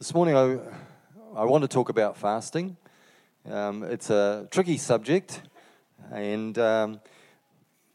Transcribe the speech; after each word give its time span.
This 0.00 0.14
morning, 0.14 0.36
I, 0.36 1.40
I 1.40 1.44
want 1.44 1.62
to 1.62 1.68
talk 1.68 1.88
about 1.88 2.16
fasting. 2.16 2.76
Um, 3.50 3.82
it's 3.82 4.10
a 4.10 4.46
tricky 4.48 4.76
subject, 4.76 5.42
and 6.12 6.56
um, 6.56 7.00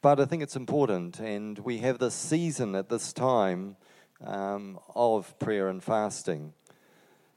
but 0.02 0.20
I 0.20 0.26
think 0.26 0.44
it's 0.44 0.58
important. 0.58 1.22
And 1.22 1.58
we 1.60 1.78
have 1.78 2.00
this 2.00 2.14
season 2.14 2.76
at 2.76 2.90
this 2.90 3.14
time 3.14 3.78
um, 4.22 4.80
of 4.94 5.40
prayer 5.40 5.70
and 5.70 5.82
fasting. 5.82 6.52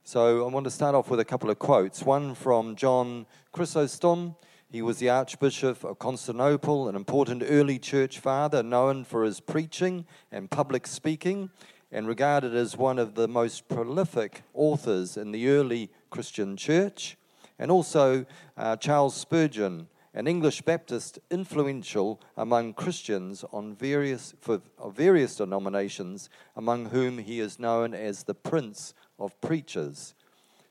So 0.03 0.45
I 0.45 0.51
want 0.51 0.65
to 0.65 0.69
start 0.69 0.95
off 0.95 1.09
with 1.09 1.21
a 1.21 1.25
couple 1.25 1.49
of 1.49 1.59
quotes. 1.59 2.03
One 2.03 2.35
from 2.35 2.75
John 2.75 3.25
Chrysostom. 3.53 4.35
He 4.69 4.81
was 4.81 4.97
the 4.97 5.07
Archbishop 5.07 5.85
of 5.85 5.97
Constantinople, 5.97 6.89
an 6.89 6.97
important 6.97 7.41
early 7.47 7.79
church 7.79 8.19
father 8.19 8.63
known 8.63 9.05
for 9.05 9.23
his 9.23 9.39
preaching 9.39 10.05
and 10.29 10.51
public 10.51 10.87
speaking 10.87 11.51
and 11.91 12.07
regarded 12.07 12.55
as 12.55 12.75
one 12.75 12.99
of 12.99 13.15
the 13.15 13.27
most 13.27 13.67
prolific 13.67 14.43
authors 14.53 15.17
in 15.17 15.31
the 15.31 15.47
early 15.49 15.89
Christian 16.09 16.57
church, 16.57 17.17
and 17.57 17.71
also 17.71 18.25
uh, 18.57 18.75
Charles 18.75 19.15
Spurgeon, 19.15 19.87
an 20.13 20.27
English 20.27 20.61
Baptist 20.63 21.19
influential 21.29 22.19
among 22.35 22.73
Christians 22.73 23.45
on 23.51 23.75
various, 23.75 24.33
for, 24.39 24.61
various 24.87 25.35
denominations, 25.35 26.29
among 26.55 26.87
whom 26.87 27.19
he 27.19 27.39
is 27.39 27.59
known 27.59 27.93
as 27.93 28.23
the 28.23 28.33
Prince 28.33 28.93
of 29.19 29.39
Preachers. 29.41 30.13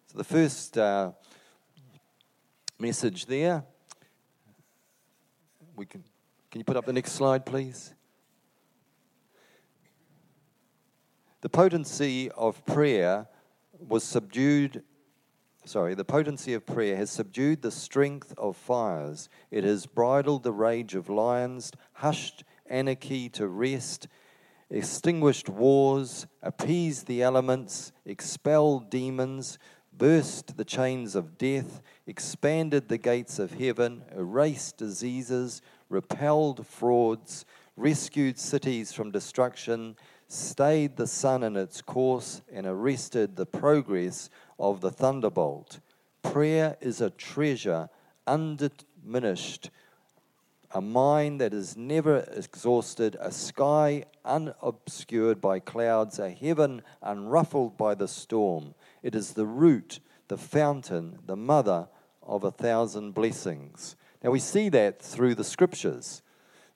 So 0.06 0.18
the 0.18 0.24
first 0.24 0.76
uh, 0.76 1.12
message 2.78 3.26
there, 3.26 3.64
we 5.76 5.86
can, 5.86 6.04
can 6.50 6.60
you 6.60 6.64
put 6.64 6.76
up 6.76 6.84
the 6.84 6.92
next 6.92 7.12
slide, 7.12 7.46
please? 7.46 7.94
The 11.46 11.50
potency 11.50 12.28
of 12.32 12.66
prayer 12.66 13.28
was 13.78 14.02
subdued. 14.02 14.82
Sorry, 15.64 15.94
the 15.94 16.04
potency 16.04 16.54
of 16.54 16.66
prayer 16.66 16.96
has 16.96 17.08
subdued 17.08 17.62
the 17.62 17.70
strength 17.70 18.34
of 18.36 18.56
fires. 18.56 19.28
It 19.52 19.62
has 19.62 19.86
bridled 19.86 20.42
the 20.42 20.50
rage 20.50 20.96
of 20.96 21.08
lions, 21.08 21.70
hushed 21.92 22.42
anarchy 22.68 23.28
to 23.28 23.46
rest, 23.46 24.08
extinguished 24.70 25.48
wars, 25.48 26.26
appeased 26.42 27.06
the 27.06 27.22
elements, 27.22 27.92
expelled 28.04 28.90
demons, 28.90 29.56
burst 29.96 30.56
the 30.56 30.64
chains 30.64 31.14
of 31.14 31.38
death, 31.38 31.80
expanded 32.08 32.88
the 32.88 32.98
gates 32.98 33.38
of 33.38 33.54
heaven, 33.54 34.02
erased 34.10 34.78
diseases, 34.78 35.62
repelled 35.88 36.66
frauds, 36.66 37.44
rescued 37.76 38.36
cities 38.36 38.92
from 38.92 39.12
destruction, 39.12 39.94
stayed 40.28 40.96
the 40.96 41.06
sun 41.06 41.42
in 41.42 41.56
its 41.56 41.80
course, 41.82 42.42
and 42.52 42.66
arrested 42.66 43.36
the 43.36 43.46
progress 43.46 44.30
of 44.58 44.80
the 44.80 44.90
thunderbolt. 44.90 45.80
Prayer 46.22 46.76
is 46.80 47.00
a 47.00 47.10
treasure 47.10 47.88
undiminished, 48.26 49.70
a 50.72 50.80
mind 50.80 51.40
that 51.40 51.54
is 51.54 51.76
never 51.76 52.18
exhausted, 52.34 53.16
a 53.20 53.30
sky 53.30 54.04
unobscured 54.24 55.40
by 55.40 55.60
clouds, 55.60 56.18
a 56.18 56.30
heaven 56.30 56.82
unruffled 57.02 57.76
by 57.76 57.94
the 57.94 58.08
storm. 58.08 58.74
It 59.02 59.14
is 59.14 59.32
the 59.32 59.46
root, 59.46 60.00
the 60.28 60.36
fountain, 60.36 61.20
the 61.24 61.36
mother 61.36 61.88
of 62.22 62.42
a 62.42 62.50
thousand 62.50 63.12
blessings. 63.12 63.94
Now 64.22 64.30
we 64.32 64.40
see 64.40 64.68
that 64.70 65.00
through 65.00 65.36
the 65.36 65.44
scriptures. 65.44 66.22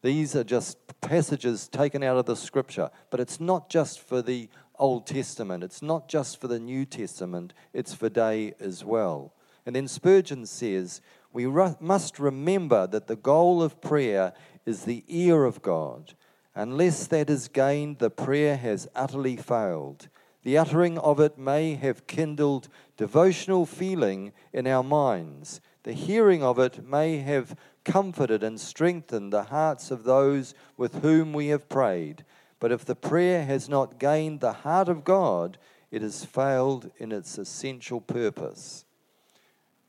These 0.02 0.36
are 0.36 0.44
just 0.44 0.79
passages 1.00 1.68
taken 1.68 2.02
out 2.02 2.16
of 2.16 2.26
the 2.26 2.36
scripture, 2.36 2.90
but 3.10 3.20
it's 3.20 3.40
not 3.40 3.68
just 3.68 4.00
for 4.00 4.22
the 4.22 4.48
Old 4.78 5.06
Testament, 5.06 5.62
it's 5.62 5.82
not 5.82 6.08
just 6.08 6.40
for 6.40 6.48
the 6.48 6.58
New 6.58 6.84
Testament, 6.84 7.52
it's 7.72 7.94
for 7.94 8.08
day 8.08 8.54
as 8.60 8.84
well. 8.84 9.32
And 9.66 9.76
then 9.76 9.88
Spurgeon 9.88 10.46
says, 10.46 11.00
We 11.32 11.46
must 11.46 12.18
remember 12.18 12.86
that 12.86 13.06
the 13.06 13.16
goal 13.16 13.62
of 13.62 13.80
prayer 13.80 14.32
is 14.64 14.84
the 14.84 15.04
ear 15.08 15.44
of 15.44 15.62
God. 15.62 16.14
Unless 16.54 17.06
that 17.08 17.30
is 17.30 17.48
gained, 17.48 17.98
the 17.98 18.10
prayer 18.10 18.56
has 18.56 18.88
utterly 18.94 19.36
failed. 19.36 20.08
The 20.42 20.56
uttering 20.56 20.98
of 20.98 21.20
it 21.20 21.38
may 21.38 21.74
have 21.74 22.06
kindled 22.06 22.68
devotional 22.96 23.66
feeling 23.66 24.32
in 24.52 24.66
our 24.66 24.82
minds. 24.82 25.60
The 25.82 25.92
hearing 25.92 26.42
of 26.42 26.58
it 26.58 26.86
may 26.86 27.18
have 27.18 27.56
comforted 27.84 28.42
and 28.42 28.60
strengthened 28.60 29.32
the 29.32 29.44
hearts 29.44 29.90
of 29.90 30.04
those 30.04 30.54
with 30.76 31.02
whom 31.02 31.32
we 31.32 31.48
have 31.48 31.68
prayed. 31.68 32.24
But 32.58 32.72
if 32.72 32.84
the 32.84 32.94
prayer 32.94 33.44
has 33.44 33.68
not 33.68 33.98
gained 33.98 34.40
the 34.40 34.52
heart 34.52 34.88
of 34.88 35.04
God, 35.04 35.56
it 35.90 36.02
has 36.02 36.24
failed 36.24 36.90
in 36.98 37.10
its 37.10 37.38
essential 37.38 38.00
purpose. 38.00 38.84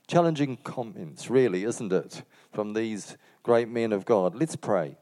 Challenging 0.08 0.58
comments, 0.58 1.30
really, 1.30 1.64
isn't 1.64 1.92
it, 1.92 2.24
from 2.52 2.74
these 2.74 3.18
great 3.44 3.68
men 3.68 3.92
of 3.92 4.06
God? 4.06 4.36
Let's 4.36 4.56
pray. 4.56 4.98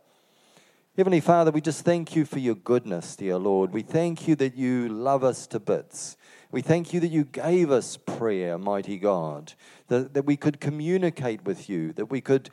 Heavenly 0.97 1.21
Father, 1.21 1.51
we 1.51 1.61
just 1.61 1.85
thank 1.85 2.15
you 2.15 2.25
for 2.25 2.39
your 2.39 2.55
goodness, 2.55 3.15
dear 3.15 3.37
Lord. 3.37 3.71
We 3.71 3.83
thank 3.83 4.27
you 4.27 4.35
that 4.35 4.55
you 4.55 4.89
love 4.89 5.23
us 5.23 5.47
to 5.47 5.59
bits. 5.59 6.17
We 6.51 6.61
thank 6.61 6.93
you 6.93 6.99
that 7.01 7.09
you 7.09 7.25
gave 7.25 7.69
us 7.69 7.95
prayer, 7.97 8.57
mighty 8.57 8.97
God, 8.97 9.53
that, 9.87 10.13
that 10.15 10.25
we 10.25 10.35
could 10.35 10.59
communicate 10.59 11.45
with 11.45 11.69
you, 11.69 11.93
that 11.93 12.07
we 12.07 12.21
could 12.21 12.49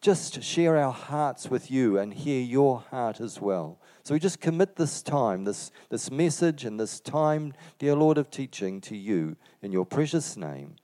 just 0.00 0.42
share 0.42 0.76
our 0.76 0.92
hearts 0.92 1.50
with 1.50 1.70
you 1.70 1.98
and 1.98 2.14
hear 2.14 2.40
your 2.40 2.84
heart 2.90 3.20
as 3.20 3.40
well. 3.40 3.80
So 4.04 4.14
we 4.14 4.20
just 4.20 4.40
commit 4.40 4.76
this 4.76 5.02
time, 5.02 5.44
this, 5.44 5.72
this 5.90 6.10
message, 6.10 6.64
and 6.64 6.78
this 6.78 7.00
time, 7.00 7.52
dear 7.80 7.96
Lord, 7.96 8.18
of 8.18 8.30
teaching 8.30 8.80
to 8.82 8.96
you 8.96 9.36
in 9.60 9.72
your 9.72 9.84
precious 9.84 10.36
name. 10.36 10.76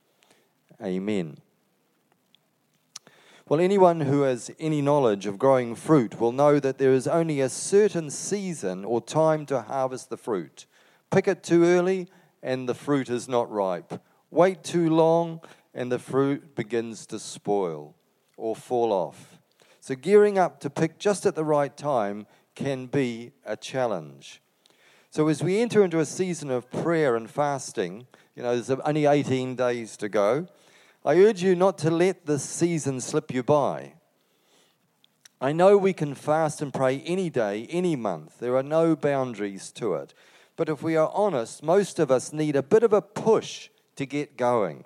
Amen. 0.83 1.37
Well, 3.47 3.61
anyone 3.61 4.01
who 4.01 4.23
has 4.23 4.51
any 4.59 4.81
knowledge 4.81 5.25
of 5.25 5.39
growing 5.39 5.75
fruit 5.75 6.19
will 6.19 6.33
know 6.33 6.59
that 6.59 6.79
there 6.79 6.93
is 6.93 7.07
only 7.07 7.39
a 7.39 7.47
certain 7.47 8.09
season 8.09 8.83
or 8.83 8.99
time 8.99 9.45
to 9.45 9.61
harvest 9.61 10.09
the 10.09 10.17
fruit. 10.17 10.65
Pick 11.11 11.27
it 11.27 11.43
too 11.43 11.63
early, 11.63 12.09
and 12.45 12.69
the 12.69 12.75
fruit 12.75 13.09
is 13.09 13.27
not 13.27 13.51
ripe. 13.51 13.99
Wait 14.29 14.63
too 14.63 14.87
long, 14.87 15.41
and 15.73 15.91
the 15.91 15.97
fruit 15.97 16.55
begins 16.55 17.07
to 17.07 17.17
spoil 17.17 17.95
or 18.37 18.55
fall 18.55 18.93
off. 18.93 19.39
So, 19.81 19.95
gearing 19.95 20.37
up 20.37 20.59
to 20.59 20.69
pick 20.69 20.99
just 20.99 21.25
at 21.25 21.33
the 21.33 21.43
right 21.43 21.75
time 21.75 22.27
can 22.53 22.85
be 22.85 23.31
a 23.45 23.57
challenge. 23.57 24.41
So, 25.09 25.27
as 25.27 25.41
we 25.41 25.59
enter 25.59 25.83
into 25.83 25.99
a 25.99 26.05
season 26.05 26.51
of 26.51 26.69
prayer 26.69 27.15
and 27.15 27.27
fasting, 27.27 28.05
you 28.35 28.43
know, 28.43 28.53
there's 28.53 28.69
only 28.69 29.07
18 29.07 29.55
days 29.55 29.97
to 29.97 30.07
go, 30.07 30.47
I 31.03 31.15
urge 31.17 31.41
you 31.41 31.55
not 31.55 31.79
to 31.79 31.89
let 31.89 32.27
this 32.27 32.43
season 32.43 33.01
slip 33.01 33.33
you 33.33 33.41
by. 33.41 33.93
I 35.41 35.51
know 35.51 35.77
we 35.77 35.93
can 35.93 36.13
fast 36.13 36.61
and 36.61 36.71
pray 36.71 37.01
any 37.07 37.31
day, 37.31 37.65
any 37.71 37.95
month. 37.95 38.37
There 38.39 38.55
are 38.55 38.63
no 38.63 38.95
boundaries 38.95 39.71
to 39.73 39.95
it. 39.95 40.13
But 40.55 40.69
if 40.69 40.81
we 40.81 40.95
are 40.95 41.11
honest, 41.13 41.63
most 41.63 41.99
of 41.99 42.11
us 42.11 42.31
need 42.31 42.55
a 42.55 42.63
bit 42.63 42.83
of 42.83 42.93
a 42.93 43.01
push 43.01 43.69
to 43.95 44.05
get 44.05 44.37
going. 44.37 44.85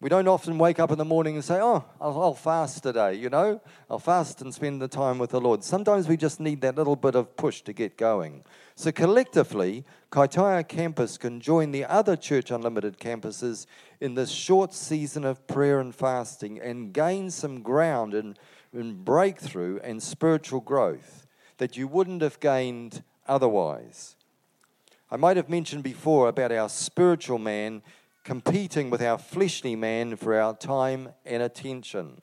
We 0.00 0.08
don't 0.08 0.28
often 0.28 0.58
wake 0.58 0.78
up 0.78 0.92
in 0.92 0.98
the 0.98 1.04
morning 1.04 1.34
and 1.34 1.44
say, 1.44 1.58
Oh, 1.60 1.84
I'll, 2.00 2.22
I'll, 2.22 2.34
fast 2.34 2.84
today, 2.84 3.14
you 3.14 3.30
know? 3.30 3.60
I'll 3.90 3.98
fast 3.98 4.40
and 4.40 4.54
spend 4.54 4.80
the 4.80 4.86
time 4.86 5.18
with 5.18 5.30
the 5.30 5.40
Lord. 5.40 5.64
Sometimes 5.64 6.06
we 6.06 6.16
just 6.16 6.38
need 6.38 6.60
that 6.60 6.76
little 6.76 6.94
bit 6.94 7.16
of 7.16 7.36
push 7.36 7.62
to 7.62 7.72
get 7.72 7.96
going. 7.96 8.44
So, 8.76 8.92
collectively, 8.92 9.84
Kaitaia 10.12 10.66
campus 10.68 11.18
can 11.18 11.40
join 11.40 11.72
the 11.72 11.84
other 11.84 12.14
Church 12.14 12.52
Unlimited 12.52 12.98
campuses 12.98 13.66
in 14.00 14.14
this 14.14 14.30
short 14.30 14.72
season 14.72 15.24
of 15.24 15.44
prayer 15.48 15.80
and 15.80 15.92
fasting 15.92 16.60
and 16.60 16.92
gain 16.92 17.28
some 17.30 17.62
ground 17.62 18.14
in 18.14 18.94
breakthrough 19.02 19.80
and 19.82 20.00
spiritual 20.00 20.60
growth 20.60 21.26
that 21.56 21.76
you 21.76 21.88
wouldn't 21.88 22.22
have 22.22 22.38
gained 22.38 23.02
otherwise. 23.26 24.14
I 25.10 25.16
might 25.16 25.38
have 25.38 25.48
mentioned 25.48 25.84
before 25.84 26.28
about 26.28 26.52
our 26.52 26.68
spiritual 26.68 27.38
man 27.38 27.80
competing 28.24 28.90
with 28.90 29.00
our 29.00 29.16
fleshly 29.16 29.74
man 29.74 30.16
for 30.16 30.38
our 30.38 30.54
time 30.54 31.08
and 31.24 31.42
attention. 31.42 32.20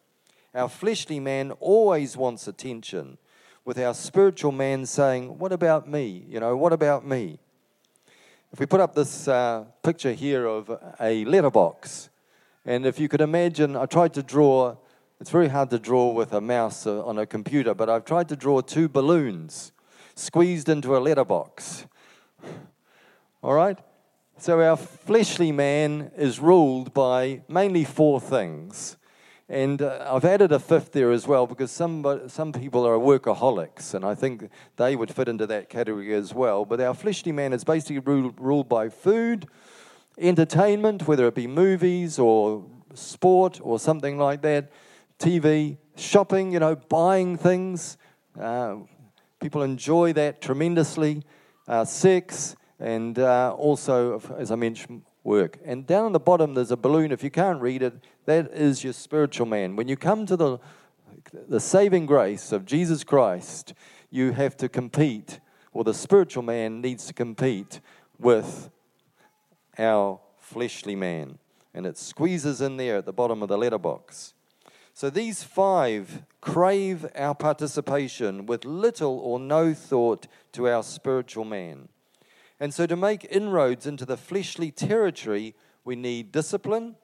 Our 0.54 0.70
fleshly 0.70 1.20
man 1.20 1.52
always 1.54 2.16
wants 2.16 2.48
attention, 2.48 3.18
with 3.66 3.80
our 3.80 3.96
spiritual 3.96 4.52
man 4.52 4.86
saying, 4.86 5.40
What 5.40 5.52
about 5.52 5.90
me? 5.90 6.26
You 6.30 6.40
know, 6.40 6.56
what 6.56 6.74
about 6.74 7.08
me? 7.08 7.40
If 8.54 8.60
we 8.60 8.68
put 8.68 8.82
up 8.82 8.94
this 8.94 9.28
uh, 9.28 9.66
picture 9.81 10.14
here 10.14 10.46
of 10.46 10.70
a 11.02 11.26
letterbox, 11.26 12.10
and 12.66 12.86
if 12.86 13.00
you 13.00 13.08
could 13.08 13.22
imagine, 13.22 13.76
I 13.76 13.88
tried 13.88 14.14
to 14.14 14.22
draw, 14.22 14.78
it's 15.20 15.31
very 15.31 15.48
hard 15.48 15.72
to 15.72 15.80
draw 15.80 16.12
with 16.12 16.34
a 16.34 16.42
mouse 16.42 16.86
uh, 16.86 17.04
on 17.04 17.18
a 17.18 17.26
computer, 17.26 17.74
but 17.74 17.90
I've 17.90 18.06
tried 18.06 18.30
to 18.30 18.36
draw 18.36 18.62
two 18.62 18.88
balloons 18.88 19.72
squeezed 20.14 20.70
into 20.70 20.96
a 20.96 21.00
letterbox. 21.00 21.88
All 23.45 23.53
right? 23.53 23.77
So, 24.39 24.59
our 24.59 24.75
fleshly 24.75 25.51
man 25.51 26.09
is 26.18 26.39
ruled 26.39 26.95
by 26.95 27.44
mainly 27.47 27.83
four 27.83 28.19
things. 28.19 28.97
And 29.47 29.83
uh, 29.83 30.03
I've 30.09 30.25
added 30.25 30.51
a 30.51 30.57
fifth 30.57 30.94
there 30.94 31.12
as 31.12 31.27
well 31.27 31.45
because 31.45 31.69
some, 31.69 32.24
some 32.27 32.51
people 32.51 32.88
are 32.88 32.97
workaholics, 32.97 33.94
and 33.94 34.03
I 34.03 34.15
think 34.15 34.50
they 34.77 34.95
would 34.95 35.13
fit 35.13 35.27
into 35.27 35.45
that 35.45 35.69
category 35.69 36.12
as 36.15 36.33
well. 36.33 36.65
But 36.65 36.81
our 36.81 36.95
fleshly 36.95 37.31
man 37.31 37.53
is 37.53 37.63
basically 37.63 38.00
ruled, 38.00 38.33
ruled 38.39 38.68
by 38.68 38.89
food, 38.89 39.45
entertainment, 40.18 41.07
whether 41.07 41.27
it 41.27 41.36
be 41.36 41.45
movies 41.45 42.18
or 42.18 42.65
sport 42.95 43.59
or 43.62 43.77
something 43.77 44.18
like 44.18 44.42
that, 44.42 44.71
TV, 45.19 45.77
shopping, 45.95 46.51
you 46.51 46.59
know, 46.59 46.75
buying 46.75 47.38
things. 47.38 48.00
Uh, 48.42 48.77
people 49.39 49.62
enjoy 49.62 50.13
that 50.13 50.42
tremendously. 50.42 51.21
Uh, 51.68 51.86
sex, 51.86 52.56
and 52.80 53.18
uh, 53.19 53.54
also, 53.54 54.19
as 54.38 54.51
I 54.51 54.56
mentioned, 54.56 55.04
work. 55.24 55.57
And 55.66 55.88
down 55.88 56.06
on 56.06 56.12
the 56.12 56.19
bottom, 56.19 56.54
there's 56.54 56.72
a 56.72 56.77
balloon. 56.77 57.12
If 57.12 57.24
you 57.24 57.31
can't 57.31 57.62
read 57.62 57.81
it, 57.81 57.94
that 58.25 58.51
is 58.51 58.83
your 58.83 58.94
spiritual 58.94 59.48
man. 59.48 59.75
When 59.75 59.88
you 59.88 59.98
come 59.98 60.25
to 60.25 60.36
the, 60.36 60.60
the 61.48 61.60
saving 61.60 62.06
grace 62.06 62.51
of 62.51 62.66
Jesus 62.66 63.04
Christ, 63.04 63.74
you 64.10 64.31
have 64.31 64.56
to 64.57 64.69
compete, 64.69 65.39
or 65.74 65.83
the 65.83 65.94
spiritual 65.94 66.44
man 66.44 66.81
needs 66.81 67.06
to 67.07 67.13
compete 67.13 67.80
with 68.19 68.69
our 69.78 70.19
fleshly 70.38 70.95
man. 70.95 71.39
And 71.74 71.86
it 71.86 71.98
squeezes 71.98 72.62
in 72.62 72.78
there 72.78 72.98
at 72.98 73.06
the 73.06 73.13
bottom 73.13 73.42
of 73.42 73.50
the 73.50 73.57
letterbox. 73.57 74.33
So 74.94 75.10
these 75.10 75.44
five 75.44 76.24
crave 76.39 77.06
our 77.16 77.36
participation 77.36 78.45
with 78.45 78.63
little 78.63 79.19
or 79.19 79.39
no 79.39 79.74
thought 79.74 80.28
to 80.54 80.69
our 80.69 80.83
spiritual 80.83 81.44
man. 81.44 81.89
And 82.60 82.74
so, 82.74 82.86
to 82.86 82.96
make 82.96 83.28
inroads 83.30 83.86
into 83.86 84.06
the 84.06 84.18
fleshly 84.18 84.72
territory, 84.72 85.56
we 85.84 85.96
need 85.96 86.31
discipline, 86.31 86.96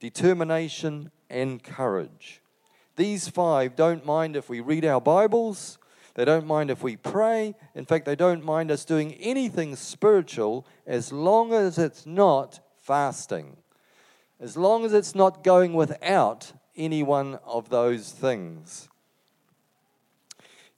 determination, 0.00 1.10
and 1.30 1.62
courage. 1.62 2.42
These 2.96 3.28
five 3.28 3.76
don't 3.76 4.04
mind 4.04 4.36
if 4.36 4.48
we 4.48 4.60
read 4.60 4.84
our 4.84 5.00
Bibles, 5.00 5.78
they 6.18 6.24
don't 6.24 6.48
mind 6.48 6.68
if 6.70 6.82
we 6.82 6.96
pray. 6.96 7.54
In 7.76 7.84
fact, 7.84 8.04
they 8.04 8.16
don't 8.16 8.44
mind 8.44 8.72
us 8.72 8.84
doing 8.84 9.14
anything 9.14 9.76
spiritual 9.76 10.66
as 10.84 11.12
long 11.12 11.52
as 11.52 11.78
it's 11.78 12.06
not 12.06 12.58
fasting, 12.76 13.56
as 14.40 14.56
long 14.56 14.84
as 14.84 14.92
it's 14.92 15.14
not 15.14 15.44
going 15.44 15.74
without 15.74 16.52
any 16.76 17.04
one 17.04 17.38
of 17.44 17.68
those 17.68 18.10
things. 18.10 18.87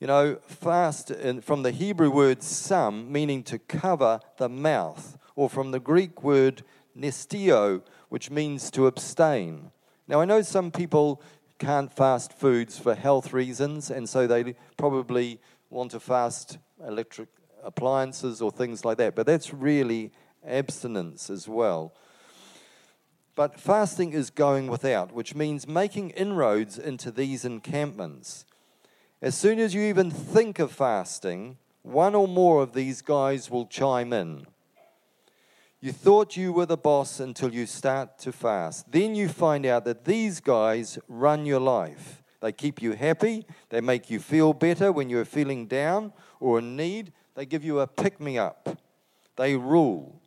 You 0.01 0.07
know, 0.07 0.37
fast 0.47 1.11
in, 1.11 1.43
from 1.43 1.63
the 1.63 1.73
Hebrew 1.73 2.11
word 2.11 2.43
sam, 2.43 3.13
meaning 3.13 3.43
to 3.43 3.59
cover 3.59 4.21
the 4.39 4.49
mouth, 4.49 5.19
or 5.37 5.51
from 5.51 5.73
the 5.73 5.79
Greek 5.79 6.23
word 6.23 6.63
nestio, 6.97 7.83
which 8.09 8.31
means 8.31 8.71
to 8.71 8.87
abstain. 8.87 9.71
Now, 10.09 10.23
I 10.23 10.25
know 10.25 10.41
some 10.41 10.71
people 10.71 11.21
can't 11.59 11.93
fast 11.93 12.33
foods 12.33 12.79
for 12.79 12.95
health 12.95 13.35
reasons, 13.35 13.91
and 13.91 14.09
so 14.09 14.27
they 14.27 14.55
probably 14.79 15.39
want 15.69 15.91
to 15.91 16.01
fast 16.01 16.57
electric 16.83 17.29
appliances 17.63 18.41
or 18.41 18.51
things 18.51 18.87
like 18.87 18.97
that, 18.97 19.15
but 19.15 19.27
that's 19.27 19.53
really 19.53 20.13
abstinence 20.47 21.29
as 21.29 21.47
well. 21.47 21.93
But 23.37 23.61
fasting 23.61 24.15
is 24.15 24.31
going 24.31 24.69
without, 24.69 25.13
which 25.13 25.35
means 25.35 25.69
making 25.69 26.11
inroads 26.11 26.79
into 26.79 27.11
these 27.11 27.45
encampments. 27.45 28.47
As 29.23 29.35
soon 29.37 29.59
as 29.59 29.75
you 29.75 29.83
even 29.83 30.11
think 30.11 30.59
of 30.59 30.73
fasting, 30.73 31.59
one 31.83 32.15
or 32.15 32.27
more 32.27 32.63
of 32.63 32.73
these 32.73 33.03
guys 33.03 33.51
will 33.51 33.67
chime 33.67 34.13
in. 34.15 34.47
You 35.83 35.93
thought 35.93 36.37
you 36.37 36.53
were 36.53 36.67
the 36.67 36.77
boss 36.77 37.21
until 37.21 37.53
you 37.53 37.67
start 37.67 38.19
to 38.21 38.33
fast. 38.33 38.91
Then 38.91 39.15
you 39.15 39.29
find 39.29 39.67
out 39.67 39.85
that 39.85 40.05
these 40.05 40.41
guys 40.41 40.99
run 41.09 41.47
your 41.47 41.61
life. 41.61 42.23
They 42.41 42.53
keep 42.53 42.81
you 42.81 42.93
happy. 42.93 43.47
They 43.69 43.81
make 43.81 44.11
you 44.11 44.21
feel 44.21 44.55
better 44.55 44.91
when 44.91 45.11
you're 45.11 45.25
feeling 45.25 45.67
down 45.67 46.13
or 46.39 46.59
in 46.59 46.77
need. 46.77 47.13
They 47.35 47.45
give 47.47 47.65
you 47.65 47.81
a 47.81 47.87
pick 47.87 48.21
me 48.21 48.39
up. 48.39 48.79
They 49.37 49.57
rule. 49.57 50.21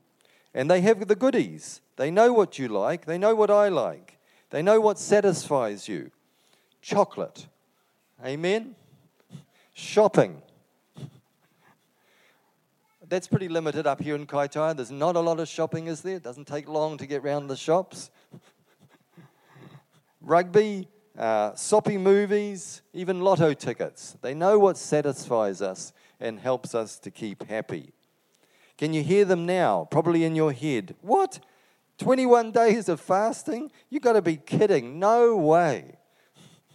And 0.53 0.69
they 0.69 0.81
have 0.81 1.07
the 1.07 1.15
goodies. 1.15 1.81
They 1.97 2.11
know 2.11 2.31
what 2.31 2.59
you 2.59 2.67
like. 2.67 3.05
They 3.05 3.17
know 3.17 3.33
what 3.33 3.49
I 3.49 3.69
like. 3.69 4.19
They 4.51 4.61
know 4.61 4.79
what 4.79 4.99
satisfies 4.99 5.87
you. 5.87 6.11
Chocolate. 6.81 7.47
Amen? 8.23 8.75
Shopping. 9.73 10.41
That's 13.09 13.27
pretty 13.27 13.47
limited 13.47 13.85
up 13.85 14.01
here 14.01 14.15
in 14.15 14.25
Kaitaia. 14.25 14.75
There's 14.75 14.89
not 14.89 15.15
a 15.15 15.19
lot 15.19 15.39
of 15.39 15.47
shopping, 15.47 15.87
is 15.87 16.01
there? 16.01 16.15
It 16.15 16.23
doesn't 16.23 16.47
take 16.47 16.67
long 16.67 16.97
to 16.97 17.05
get 17.05 17.21
round 17.21 17.49
the 17.49 17.55
shops. 17.55 18.09
Rugby, 20.21 20.87
uh, 21.17 21.53
soppy 21.53 21.97
movies, 21.97 22.81
even 22.93 23.21
lotto 23.21 23.53
tickets. 23.53 24.15
They 24.21 24.33
know 24.33 24.57
what 24.57 24.77
satisfies 24.77 25.61
us 25.61 25.91
and 26.19 26.39
helps 26.39 26.73
us 26.73 26.97
to 26.99 27.11
keep 27.11 27.43
happy. 27.47 27.91
Can 28.77 28.93
you 28.93 29.03
hear 29.03 29.25
them 29.25 29.45
now? 29.45 29.87
Probably 29.91 30.23
in 30.23 30.35
your 30.35 30.53
head. 30.53 30.95
What? 31.01 31.39
21 31.99 32.51
days 32.51 32.89
of 32.89 32.99
fasting? 32.99 33.69
You've 33.89 34.01
got 34.01 34.13
to 34.13 34.21
be 34.21 34.37
kidding. 34.37 34.97
No 34.97 35.35
way. 35.37 35.97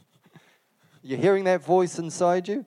You're 1.03 1.19
hearing 1.19 1.45
that 1.45 1.65
voice 1.65 1.99
inside 1.99 2.49
you? 2.49 2.67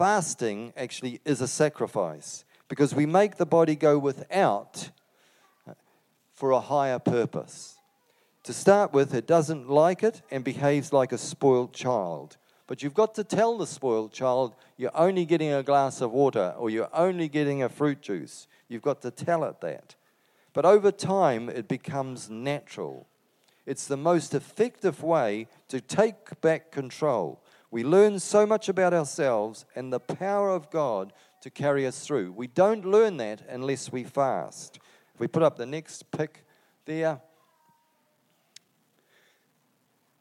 fasting 0.00 0.72
actually 0.78 1.20
is 1.26 1.42
a 1.42 1.46
sacrifice 1.46 2.46
because 2.70 2.94
we 2.94 3.04
make 3.04 3.36
the 3.36 3.44
body 3.44 3.76
go 3.76 3.98
without 3.98 4.88
uh, 5.68 5.74
for 6.32 6.52
a 6.52 6.60
higher 6.60 6.98
purpose. 6.98 7.76
To 8.44 8.54
start 8.54 8.94
with, 8.94 9.12
it 9.12 9.26
doesn't 9.26 9.68
like 9.68 10.02
it 10.02 10.22
and 10.30 10.42
behaves 10.42 10.90
like 10.90 11.12
a 11.12 11.18
spoiled 11.18 11.74
child. 11.74 12.38
But 12.66 12.82
you've 12.82 12.94
got 12.94 13.14
to 13.16 13.24
tell 13.24 13.58
the 13.58 13.66
spoiled 13.66 14.14
child 14.14 14.54
you're 14.78 14.96
only 14.96 15.26
getting 15.26 15.52
a 15.52 15.62
glass 15.62 16.00
of 16.00 16.12
water 16.12 16.54
or 16.56 16.70
you're 16.70 16.88
only 16.94 17.28
getting 17.28 17.62
a 17.62 17.68
fruit 17.68 18.00
juice. 18.00 18.48
You've 18.68 18.80
got 18.80 19.02
to 19.02 19.10
tell 19.10 19.44
it 19.44 19.60
that. 19.60 19.96
But 20.54 20.64
over 20.64 20.90
time, 20.90 21.50
it 21.50 21.68
becomes 21.68 22.30
natural. 22.30 23.06
It's 23.66 23.86
the 23.86 23.98
most 23.98 24.32
effective 24.32 25.02
way 25.02 25.46
to 25.68 25.78
take 25.78 26.40
back 26.40 26.72
control 26.72 27.42
we 27.70 27.84
learn 27.84 28.18
so 28.18 28.46
much 28.46 28.68
about 28.68 28.92
ourselves 28.92 29.64
and 29.76 29.92
the 29.92 30.00
power 30.00 30.50
of 30.50 30.70
God 30.70 31.12
to 31.42 31.50
carry 31.50 31.86
us 31.86 32.04
through. 32.04 32.32
We 32.32 32.48
don't 32.48 32.84
learn 32.84 33.16
that 33.18 33.42
unless 33.48 33.92
we 33.92 34.04
fast. 34.04 34.78
If 35.14 35.20
we 35.20 35.28
put 35.28 35.42
up 35.42 35.56
the 35.56 35.66
next 35.66 36.10
pic 36.10 36.44
there, 36.84 37.20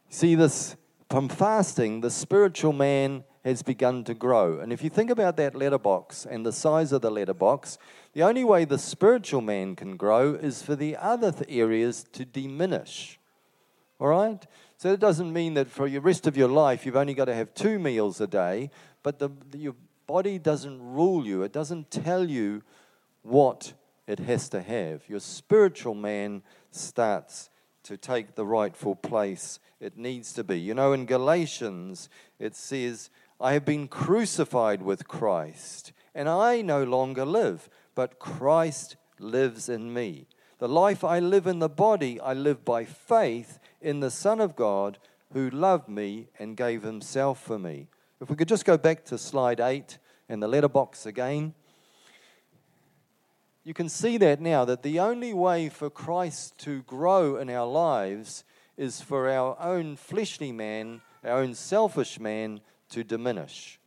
see 0.09 0.35
this 0.35 0.75
from 1.09 1.27
fasting, 1.27 2.01
the 2.01 2.11
spiritual 2.11 2.73
man 2.73 3.23
has 3.43 3.63
begun 3.63 4.03
to 4.03 4.13
grow. 4.13 4.59
And 4.59 4.71
if 4.71 4.83
you 4.83 4.89
think 4.89 5.09
about 5.09 5.37
that 5.37 5.55
letterbox 5.55 6.25
and 6.25 6.45
the 6.45 6.51
size 6.51 6.91
of 6.91 7.01
the 7.01 7.09
letterbox, 7.09 7.77
the 8.13 8.21
only 8.23 8.43
way 8.43 8.65
the 8.65 8.77
spiritual 8.77 9.41
man 9.41 9.75
can 9.75 9.97
grow 9.97 10.35
is 10.35 10.61
for 10.61 10.75
the 10.75 10.95
other 10.95 11.33
areas 11.47 12.05
to 12.13 12.25
diminish. 12.25 13.19
All 13.99 14.07
right? 14.07 14.45
So 14.79 14.93
it 14.93 15.01
doesn't 15.01 15.33
mean 15.33 15.55
that 15.55 15.67
for 15.67 15.89
the 15.89 15.99
rest 15.99 16.25
of 16.25 16.37
your 16.37 16.47
life 16.47 16.85
you've 16.85 16.95
only 16.95 17.13
got 17.13 17.25
to 17.25 17.35
have 17.35 17.53
two 17.53 17.79
meals 17.79 18.21
a 18.21 18.27
day, 18.27 18.71
but 19.03 19.19
the, 19.19 19.29
your 19.53 19.75
body 20.07 20.39
doesn't 20.39 20.81
rule 20.81 21.27
you. 21.27 21.43
It 21.43 21.51
doesn't 21.51 21.91
tell 21.91 22.23
you 22.23 22.63
what 23.21 23.73
it 24.07 24.19
has 24.19 24.47
to 24.49 24.61
have. 24.61 25.03
Your 25.09 25.19
spiritual 25.19 25.95
man 25.95 26.43
starts 26.71 27.49
to 27.83 27.97
take 27.97 28.35
the 28.35 28.45
rightful 28.45 28.95
place 28.95 29.59
it 29.81 29.97
needs 29.97 30.31
to 30.31 30.45
be. 30.45 30.57
You 30.57 30.75
know, 30.75 30.93
in 30.93 31.05
Galatians, 31.05 32.07
it 32.39 32.55
says, 32.55 33.09
I 33.41 33.51
have 33.51 33.65
been 33.65 33.89
crucified 33.89 34.81
with 34.81 35.09
Christ, 35.09 35.91
and 36.15 36.29
I 36.29 36.61
no 36.61 36.85
longer 36.85 37.25
live, 37.25 37.69
but 37.95 38.17
Christ 38.17 38.95
lives 39.19 39.67
in 39.67 39.93
me. 39.93 40.27
The 40.59 40.69
life 40.69 41.03
I 41.03 41.19
live 41.19 41.47
in 41.47 41.59
the 41.59 41.67
body, 41.67 42.17
I 42.21 42.33
live 42.33 42.63
by 42.63 42.85
faith 42.85 43.58
in 43.81 43.99
the 43.99 44.11
Son 44.11 44.39
of 44.39 44.55
God 44.55 44.97
who 45.33 45.49
loved 45.49 45.87
me 45.87 46.27
and 46.39 46.57
gave 46.57 46.83
himself 46.83 47.41
for 47.41 47.59
me. 47.59 47.87
If 48.21 48.29
we 48.29 48.35
could 48.35 48.47
just 48.47 48.65
go 48.65 48.77
back 48.77 49.05
to 49.05 49.17
slide 49.17 49.59
8 49.59 49.97
and 50.27 50.43
the 50.43 50.47
letterbox 50.47 51.05
again. 51.05 51.53
You 53.63 53.73
can 53.73 53.89
see 53.89 54.17
that 54.17 54.41
now 54.41 54.65
that 54.65 54.83
the 54.83 54.99
only 54.99 55.33
way 55.33 55.69
for 55.69 55.89
Christ 55.89 56.57
to 56.59 56.81
grow 56.83 57.35
in 57.35 57.49
our 57.49 57.67
lives 57.67 58.43
is 58.77 59.01
for 59.01 59.29
our 59.29 59.57
own 59.59 59.95
fleshly 59.95 60.51
man, 60.51 61.01
our 61.23 61.39
own 61.39 61.53
selfish 61.53 62.19
man, 62.19 62.61
to 62.89 63.03
diminish. 63.03 63.79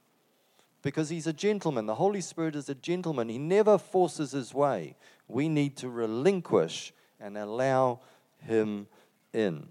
Because 0.82 1.08
he's 1.08 1.26
a 1.26 1.32
gentleman. 1.32 1.86
The 1.86 1.94
Holy 1.94 2.20
Spirit 2.20 2.56
is 2.56 2.68
a 2.68 2.74
gentleman. 2.74 3.28
He 3.28 3.38
never 3.38 3.78
forces 3.78 4.32
his 4.32 4.52
way. 4.52 4.96
We 5.28 5.48
need 5.48 5.76
to 5.78 5.88
relinquish 5.88 6.92
and 7.20 7.38
allow 7.38 8.00
him 8.38 8.88
in. 9.32 9.68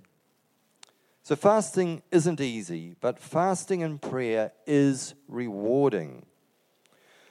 So, 1.24 1.36
fasting 1.36 2.02
isn't 2.12 2.42
easy, 2.42 2.96
but 3.00 3.20
fasting 3.20 3.84
and 3.84 4.02
prayer 4.02 4.52
is 4.66 5.14
rewarding. 5.28 6.26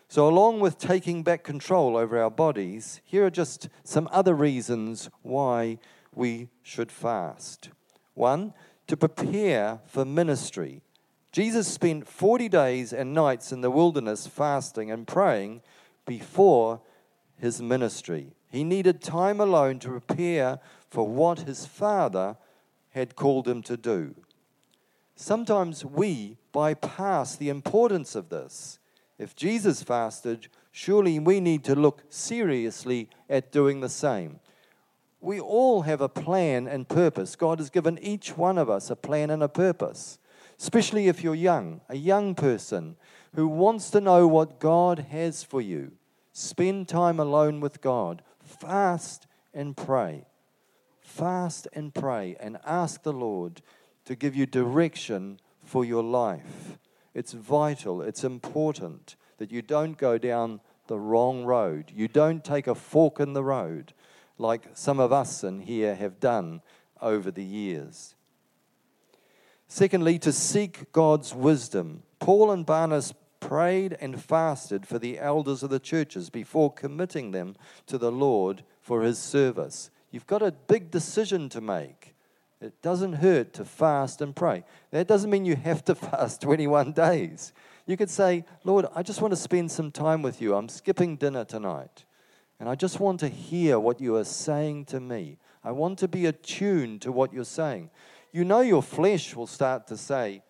So, 0.09 0.28
along 0.28 0.61
with 0.61 0.78
taking 0.78 1.23
back 1.23 1.42
control 1.42 1.97
over 1.97 2.18
our 2.20 2.30
bodies, 2.30 3.00
here 3.04 3.26
are 3.26 3.30
just 3.30 3.68
some 3.82 4.09
other 4.12 4.35
reasons 4.35 5.11
why 5.23 5.78
we 6.14 6.49
should 6.62 6.92
fast. 6.92 7.70
One, 8.14 8.54
to 8.87 8.97
prepare 8.97 9.80
for 9.87 10.04
ministry. 10.04 10.82
Jesus 11.32 11.68
spent 11.68 12.09
40 12.09 12.49
days 12.49 12.92
and 12.92 13.14
nights 13.14 13.52
in 13.52 13.61
the 13.61 13.70
wilderness 13.70 14.26
fasting 14.26 14.90
and 14.90 15.06
praying 15.06 15.62
before 16.06 16.80
his 17.37 17.62
ministry. 17.62 18.35
He 18.50 18.64
needed 18.64 19.00
time 19.00 19.40
alone 19.40 19.78
to 19.80 20.00
prepare 20.00 20.59
for 20.88 21.06
what 21.06 21.40
his 21.40 21.66
Father 21.66 22.37
had 22.90 23.16
called 23.16 23.47
him 23.47 23.62
to 23.62 23.76
do. 23.76 24.14
Sometimes 25.14 25.85
we 25.85 26.38
bypass 26.52 27.37
the 27.37 27.49
importance 27.49 28.14
of 28.14 28.28
this. 28.28 28.78
If 29.18 29.37
Jesus 29.37 29.82
fasted, 29.82 30.49
surely 30.73 31.18
we 31.18 31.40
need 31.40 31.62
to 31.64 31.75
look 31.75 32.02
seriously 32.09 33.09
at 33.28 33.52
doing 33.52 33.80
the 33.80 33.88
same. 33.88 34.40
We 35.20 35.38
all 35.38 35.82
have 35.82 36.00
a 36.00 36.09
plan 36.09 36.66
and 36.66 36.88
purpose. 36.88 37.37
God 37.37 37.59
has 37.59 37.68
given 37.68 37.99
each 37.99 38.37
one 38.37 38.56
of 38.56 38.70
us 38.70 38.90
a 38.90 38.97
plan 38.97 39.28
and 39.28 39.42
a 39.42 39.49
purpose, 39.49 40.18
especially 40.59 41.09
if 41.09 41.23
you're 41.23 41.35
young, 41.35 41.82
a 41.90 41.97
young 41.97 42.35
person 42.35 42.97
who 43.35 43.47
wants 43.47 43.90
to 43.90 44.00
know 44.00 44.26
what 44.26 44.59
God 44.59 45.06
has 45.11 45.44
for 45.44 45.61
you. 45.61 45.92
Spend 46.32 46.88
time 46.88 47.20
alone 47.20 47.61
with 47.61 47.82
God, 47.82 48.23
fast 48.42 49.26
and 49.52 49.76
pray 49.76 50.25
fast 51.10 51.66
and 51.72 51.92
pray 51.92 52.36
and 52.40 52.58
ask 52.64 53.02
the 53.02 53.12
Lord 53.12 53.60
to 54.04 54.14
give 54.14 54.34
you 54.34 54.46
direction 54.46 55.40
for 55.64 55.84
your 55.84 56.02
life. 56.02 56.78
It's 57.12 57.32
vital, 57.32 58.00
it's 58.00 58.24
important 58.24 59.16
that 59.38 59.50
you 59.50 59.62
don't 59.62 59.98
go 59.98 60.16
down 60.16 60.60
the 60.86 60.98
wrong 60.98 61.44
road. 61.44 61.92
You 61.94 62.08
don't 62.08 62.44
take 62.44 62.66
a 62.66 62.74
fork 62.74 63.20
in 63.20 63.32
the 63.32 63.44
road 63.44 63.92
like 64.38 64.68
some 64.74 64.98
of 64.98 65.12
us 65.12 65.44
in 65.44 65.60
here 65.60 65.94
have 65.94 66.20
done 66.20 66.62
over 67.00 67.30
the 67.30 67.44
years. 67.44 68.14
Secondly, 69.68 70.18
to 70.18 70.32
seek 70.32 70.90
God's 70.92 71.34
wisdom. 71.34 72.02
Paul 72.18 72.50
and 72.50 72.66
Barnabas 72.66 73.14
prayed 73.38 73.96
and 74.00 74.22
fasted 74.22 74.86
for 74.86 74.98
the 74.98 75.18
elders 75.18 75.62
of 75.62 75.70
the 75.70 75.78
churches 75.78 76.30
before 76.30 76.72
committing 76.72 77.30
them 77.30 77.56
to 77.86 77.98
the 77.98 78.12
Lord 78.12 78.64
for 78.80 79.02
his 79.02 79.18
service. 79.18 79.90
You've 80.10 80.26
got 80.26 80.42
a 80.42 80.52
big 80.52 80.90
decision 80.90 81.48
to 81.50 81.60
make. 81.60 82.14
It 82.60 82.82
doesn't 82.82 83.14
hurt 83.14 83.54
to 83.54 83.64
fast 83.64 84.20
and 84.20 84.36
pray. 84.36 84.64
That 84.90 85.08
doesn't 85.08 85.30
mean 85.30 85.44
you 85.44 85.56
have 85.56 85.84
to 85.86 85.94
fast 85.94 86.42
21 86.42 86.92
days. 86.92 87.52
You 87.86 87.96
could 87.96 88.10
say, 88.10 88.44
Lord, 88.64 88.86
I 88.94 89.02
just 89.02 89.22
want 89.22 89.32
to 89.32 89.36
spend 89.36 89.70
some 89.70 89.90
time 89.90 90.22
with 90.22 90.40
you. 90.42 90.54
I'm 90.54 90.68
skipping 90.68 91.16
dinner 91.16 91.44
tonight. 91.44 92.04
And 92.58 92.68
I 92.68 92.74
just 92.74 93.00
want 93.00 93.20
to 93.20 93.28
hear 93.28 93.78
what 93.78 94.00
you 94.00 94.16
are 94.16 94.24
saying 94.24 94.84
to 94.86 95.00
me. 95.00 95.38
I 95.64 95.72
want 95.72 95.98
to 96.00 96.08
be 96.08 96.26
attuned 96.26 97.02
to 97.02 97.12
what 97.12 97.32
you're 97.32 97.44
saying. 97.44 97.90
You 98.32 98.44
know, 98.44 98.60
your 98.60 98.82
flesh 98.82 99.34
will 99.34 99.46
start 99.46 99.86
to 99.88 99.96
say, 99.96 100.42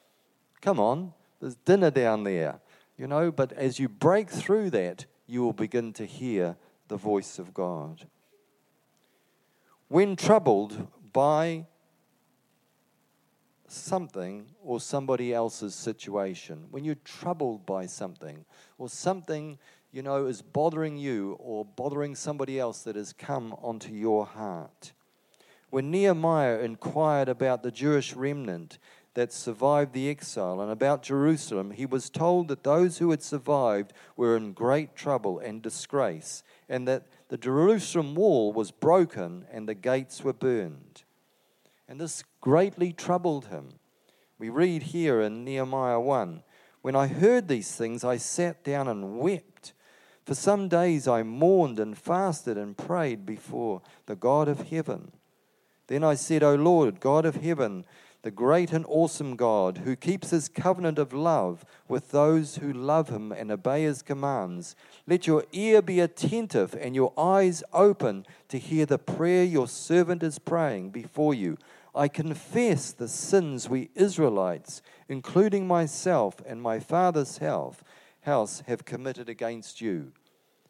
Come 0.60 0.78
on, 0.78 1.14
there's 1.40 1.56
dinner 1.56 1.90
down 1.90 2.24
there. 2.24 2.60
You 2.98 3.06
know, 3.06 3.30
but 3.32 3.52
as 3.52 3.78
you 3.78 3.88
break 3.88 4.28
through 4.28 4.70
that, 4.70 5.06
you 5.26 5.42
will 5.42 5.54
begin 5.54 5.92
to 5.94 6.04
hear 6.04 6.56
the 6.88 6.96
voice 6.96 7.38
of 7.38 7.54
God. 7.54 8.06
When 9.90 10.14
troubled 10.14 10.86
by 11.12 11.66
something 13.66 14.46
or 14.62 14.78
somebody 14.78 15.34
else's 15.34 15.74
situation, 15.74 16.68
when 16.70 16.84
you're 16.84 16.94
troubled 17.04 17.66
by 17.66 17.86
something 17.86 18.44
or 18.78 18.88
something, 18.88 19.58
you 19.90 20.02
know, 20.02 20.26
is 20.26 20.42
bothering 20.42 20.96
you 20.96 21.36
or 21.40 21.64
bothering 21.64 22.14
somebody 22.14 22.56
else 22.56 22.84
that 22.84 22.94
has 22.94 23.12
come 23.12 23.52
onto 23.54 23.92
your 23.92 24.26
heart. 24.26 24.92
When 25.70 25.90
Nehemiah 25.90 26.60
inquired 26.60 27.28
about 27.28 27.64
the 27.64 27.72
Jewish 27.72 28.14
remnant 28.14 28.78
that 29.14 29.32
survived 29.32 29.92
the 29.92 30.08
exile 30.08 30.60
and 30.60 30.70
about 30.70 31.02
Jerusalem, 31.02 31.72
he 31.72 31.84
was 31.84 32.10
told 32.10 32.46
that 32.46 32.62
those 32.62 32.98
who 32.98 33.10
had 33.10 33.24
survived 33.24 33.92
were 34.16 34.36
in 34.36 34.52
great 34.52 34.94
trouble 34.94 35.40
and 35.40 35.60
disgrace, 35.60 36.44
and 36.68 36.86
that 36.86 37.08
the 37.30 37.38
Jerusalem 37.38 38.16
wall 38.16 38.52
was 38.52 38.72
broken 38.72 39.46
and 39.52 39.68
the 39.68 39.74
gates 39.74 40.24
were 40.24 40.32
burned. 40.32 41.04
And 41.88 42.00
this 42.00 42.24
greatly 42.40 42.92
troubled 42.92 43.46
him. 43.46 43.74
We 44.36 44.48
read 44.48 44.82
here 44.82 45.20
in 45.20 45.44
Nehemiah 45.44 46.00
1 46.00 46.42
When 46.82 46.96
I 46.96 47.06
heard 47.06 47.46
these 47.46 47.70
things, 47.76 48.02
I 48.02 48.16
sat 48.16 48.64
down 48.64 48.88
and 48.88 49.20
wept. 49.20 49.74
For 50.24 50.34
some 50.34 50.68
days 50.68 51.06
I 51.06 51.22
mourned 51.22 51.78
and 51.78 51.96
fasted 51.96 52.58
and 52.58 52.76
prayed 52.76 53.24
before 53.24 53.82
the 54.06 54.16
God 54.16 54.48
of 54.48 54.68
heaven. 54.68 55.12
Then 55.86 56.02
I 56.02 56.14
said, 56.14 56.42
O 56.42 56.56
Lord, 56.56 56.98
God 56.98 57.24
of 57.24 57.36
heaven, 57.36 57.84
the 58.22 58.30
great 58.30 58.72
and 58.72 58.84
awesome 58.86 59.34
God, 59.34 59.78
who 59.78 59.96
keeps 59.96 60.30
his 60.30 60.48
covenant 60.48 60.98
of 60.98 61.12
love 61.12 61.64
with 61.88 62.10
those 62.10 62.56
who 62.56 62.72
love 62.72 63.08
him 63.08 63.32
and 63.32 63.50
obey 63.50 63.82
his 63.84 64.02
commands. 64.02 64.76
Let 65.06 65.26
your 65.26 65.44
ear 65.52 65.80
be 65.80 66.00
attentive 66.00 66.74
and 66.78 66.94
your 66.94 67.12
eyes 67.16 67.62
open 67.72 68.26
to 68.48 68.58
hear 68.58 68.84
the 68.84 68.98
prayer 68.98 69.44
your 69.44 69.68
servant 69.68 70.22
is 70.22 70.38
praying 70.38 70.90
before 70.90 71.32
you. 71.32 71.56
I 71.94 72.08
confess 72.08 72.92
the 72.92 73.08
sins 73.08 73.68
we 73.68 73.90
Israelites, 73.94 74.82
including 75.08 75.66
myself 75.66 76.36
and 76.46 76.60
my 76.62 76.78
father's 76.78 77.38
house, 77.38 78.62
have 78.66 78.84
committed 78.84 79.28
against 79.28 79.80
you. 79.80 80.12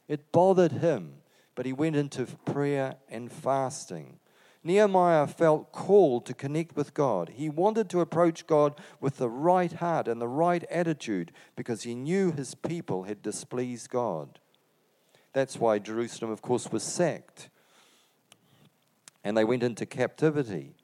It 0.08 0.32
bothered 0.32 0.72
him, 0.72 1.14
but 1.54 1.66
he 1.66 1.72
went 1.72 1.96
into 1.96 2.26
prayer 2.46 2.94
and 3.08 3.30
fasting. 3.30 4.18
Nehemiah 4.62 5.26
felt 5.26 5.72
called 5.72 6.26
to 6.26 6.34
connect 6.34 6.76
with 6.76 6.92
God. 6.92 7.30
He 7.36 7.48
wanted 7.48 7.88
to 7.90 8.00
approach 8.00 8.46
God 8.46 8.78
with 9.00 9.16
the 9.16 9.30
right 9.30 9.72
heart 9.72 10.06
and 10.06 10.20
the 10.20 10.28
right 10.28 10.64
attitude 10.70 11.32
because 11.56 11.84
he 11.84 11.94
knew 11.94 12.30
his 12.30 12.54
people 12.54 13.04
had 13.04 13.22
displeased 13.22 13.88
God. 13.88 14.38
That's 15.32 15.58
why 15.58 15.78
Jerusalem, 15.78 16.30
of 16.30 16.42
course, 16.42 16.70
was 16.70 16.82
sacked 16.82 17.48
and 19.24 19.36
they 19.36 19.44
went 19.44 19.62
into 19.62 19.86
captivity. 19.86 20.74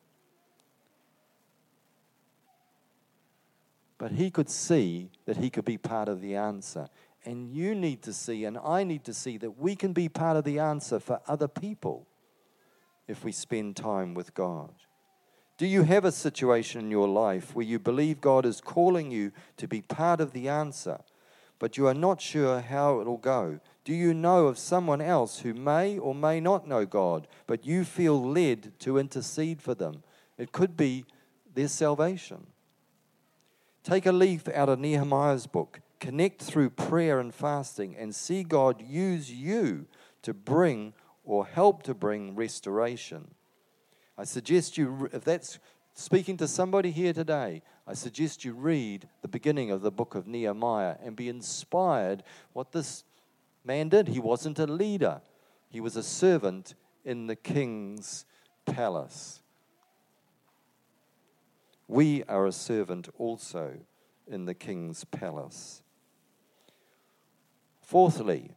But 3.98 4.12
he 4.12 4.30
could 4.30 4.50
see 4.50 5.10
that 5.24 5.38
he 5.38 5.50
could 5.50 5.64
be 5.64 5.78
part 5.78 6.08
of 6.08 6.20
the 6.20 6.36
answer. 6.36 6.88
And 7.24 7.48
you 7.50 7.74
need 7.74 8.02
to 8.02 8.12
see, 8.12 8.44
and 8.44 8.58
I 8.58 8.84
need 8.84 9.04
to 9.04 9.14
see, 9.14 9.36
that 9.38 9.58
we 9.58 9.74
can 9.74 9.92
be 9.92 10.08
part 10.08 10.36
of 10.36 10.44
the 10.44 10.58
answer 10.58 11.00
for 11.00 11.20
other 11.26 11.48
people 11.48 12.06
if 13.08 13.24
we 13.24 13.32
spend 13.32 13.76
time 13.76 14.14
with 14.14 14.34
God? 14.34 14.72
Do 15.58 15.66
you 15.66 15.84
have 15.84 16.04
a 16.04 16.12
situation 16.12 16.82
in 16.82 16.90
your 16.90 17.08
life 17.08 17.54
where 17.54 17.64
you 17.64 17.78
believe 17.78 18.20
God 18.20 18.44
is 18.44 18.60
calling 18.60 19.10
you 19.10 19.32
to 19.56 19.66
be 19.66 19.80
part 19.80 20.20
of 20.20 20.32
the 20.32 20.48
answer, 20.48 20.98
but 21.58 21.78
you 21.78 21.86
are 21.86 21.94
not 21.94 22.20
sure 22.20 22.60
how 22.60 23.00
it'll 23.00 23.16
go? 23.16 23.60
Do 23.84 23.94
you 23.94 24.12
know 24.12 24.48
of 24.48 24.58
someone 24.58 25.00
else 25.00 25.38
who 25.38 25.54
may 25.54 25.98
or 25.98 26.14
may 26.14 26.40
not 26.40 26.68
know 26.68 26.84
God, 26.84 27.26
but 27.46 27.64
you 27.64 27.84
feel 27.84 28.22
led 28.22 28.78
to 28.80 28.98
intercede 28.98 29.62
for 29.62 29.74
them? 29.74 30.02
It 30.36 30.52
could 30.52 30.76
be 30.76 31.06
their 31.54 31.68
salvation. 31.68 32.48
Take 33.82 34.04
a 34.04 34.12
leaf 34.12 34.48
out 34.48 34.68
of 34.68 34.80
Nehemiah's 34.80 35.46
book, 35.46 35.80
connect 36.00 36.42
through 36.42 36.70
prayer 36.70 37.18
and 37.18 37.32
fasting, 37.32 37.96
and 37.96 38.14
see 38.14 38.42
God 38.42 38.82
use 38.82 39.30
you 39.32 39.86
to 40.22 40.34
bring 40.34 40.92
or 41.26 41.44
help 41.44 41.82
to 41.82 41.92
bring 41.92 42.34
restoration. 42.34 43.34
I 44.16 44.24
suggest 44.24 44.78
you, 44.78 45.10
if 45.12 45.24
that's 45.24 45.58
speaking 45.92 46.36
to 46.38 46.48
somebody 46.48 46.90
here 46.90 47.12
today, 47.12 47.62
I 47.86 47.94
suggest 47.94 48.44
you 48.44 48.54
read 48.54 49.08
the 49.20 49.28
beginning 49.28 49.70
of 49.70 49.82
the 49.82 49.90
book 49.90 50.14
of 50.14 50.26
Nehemiah 50.26 50.96
and 51.04 51.14
be 51.14 51.28
inspired 51.28 52.22
what 52.52 52.72
this 52.72 53.04
man 53.64 53.88
did. 53.88 54.08
He 54.08 54.20
wasn't 54.20 54.58
a 54.58 54.66
leader, 54.66 55.20
he 55.68 55.80
was 55.80 55.96
a 55.96 56.02
servant 56.02 56.74
in 57.04 57.26
the 57.26 57.36
king's 57.36 58.24
palace. 58.64 59.42
We 61.88 62.24
are 62.24 62.46
a 62.46 62.52
servant 62.52 63.08
also 63.18 63.74
in 64.26 64.44
the 64.44 64.54
king's 64.54 65.04
palace. 65.04 65.82
Fourthly, 67.82 68.50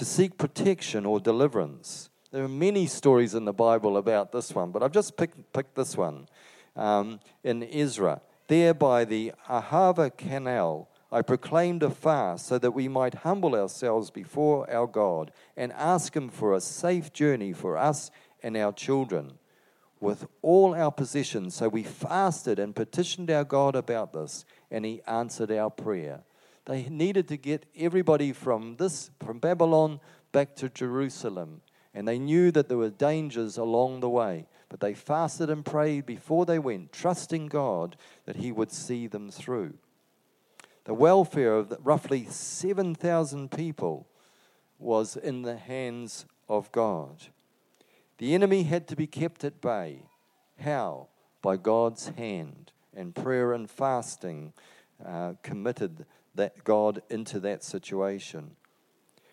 to 0.00 0.06
seek 0.06 0.38
protection 0.38 1.04
or 1.04 1.20
deliverance. 1.20 2.08
There 2.32 2.42
are 2.42 2.48
many 2.48 2.86
stories 2.86 3.34
in 3.34 3.44
the 3.44 3.52
Bible 3.52 3.98
about 3.98 4.32
this 4.32 4.54
one, 4.54 4.70
but 4.70 4.82
I've 4.82 4.92
just 4.92 5.14
picked, 5.14 5.52
picked 5.52 5.74
this 5.74 5.94
one. 5.94 6.26
um, 6.74 7.20
in 7.44 7.62
Ezra. 7.62 8.22
There 8.48 8.72
by 8.72 9.04
the 9.04 9.32
Ahava 9.46 10.16
Canal, 10.16 10.88
I 11.12 11.20
proclaimed 11.20 11.82
a 11.82 11.90
fast 11.90 12.46
so 12.46 12.58
that 12.58 12.70
we 12.70 12.88
might 12.88 13.14
humble 13.26 13.54
ourselves 13.54 14.10
before 14.10 14.68
our 14.70 14.86
God 14.86 15.32
and 15.54 15.70
ask 15.74 16.16
Him 16.16 16.30
for 16.30 16.54
a 16.54 16.62
safe 16.62 17.12
journey 17.12 17.52
for 17.52 17.76
us 17.76 18.10
and 18.42 18.56
our 18.56 18.72
children 18.72 19.38
with 20.00 20.26
all 20.40 20.74
our 20.74 20.90
possessions. 20.90 21.54
So 21.54 21.68
we 21.68 21.82
fasted 21.82 22.58
and 22.58 22.74
petitioned 22.74 23.30
our 23.30 23.44
God 23.44 23.76
about 23.76 24.14
this, 24.14 24.46
and 24.70 24.86
He 24.86 25.02
answered 25.06 25.52
our 25.52 25.68
prayer. 25.68 26.22
They 26.70 26.88
needed 26.88 27.26
to 27.26 27.36
get 27.36 27.66
everybody 27.76 28.32
from 28.32 28.76
this, 28.76 29.10
from 29.18 29.40
Babylon 29.40 29.98
back 30.30 30.54
to 30.54 30.68
Jerusalem. 30.68 31.62
And 31.92 32.06
they 32.06 32.20
knew 32.20 32.52
that 32.52 32.68
there 32.68 32.78
were 32.78 32.90
dangers 32.90 33.56
along 33.56 33.98
the 33.98 34.08
way. 34.08 34.46
But 34.68 34.78
they 34.78 34.94
fasted 34.94 35.50
and 35.50 35.64
prayed 35.64 36.06
before 36.06 36.46
they 36.46 36.60
went, 36.60 36.92
trusting 36.92 37.48
God 37.48 37.96
that 38.24 38.36
He 38.36 38.52
would 38.52 38.70
see 38.70 39.08
them 39.08 39.32
through. 39.32 39.78
The 40.84 40.94
welfare 40.94 41.56
of 41.56 41.76
roughly 41.82 42.26
7,000 42.26 43.50
people 43.50 44.06
was 44.78 45.16
in 45.16 45.42
the 45.42 45.56
hands 45.56 46.24
of 46.48 46.70
God. 46.70 47.24
The 48.18 48.32
enemy 48.32 48.62
had 48.62 48.86
to 48.86 48.94
be 48.94 49.08
kept 49.08 49.42
at 49.42 49.60
bay. 49.60 50.04
How? 50.60 51.08
By 51.42 51.56
God's 51.56 52.10
hand. 52.10 52.70
And 52.94 53.12
prayer 53.12 53.52
and 53.52 53.68
fasting 53.68 54.52
uh, 55.04 55.32
committed 55.42 56.06
that 56.34 56.64
God 56.64 57.02
into 57.10 57.40
that 57.40 57.62
situation. 57.64 58.56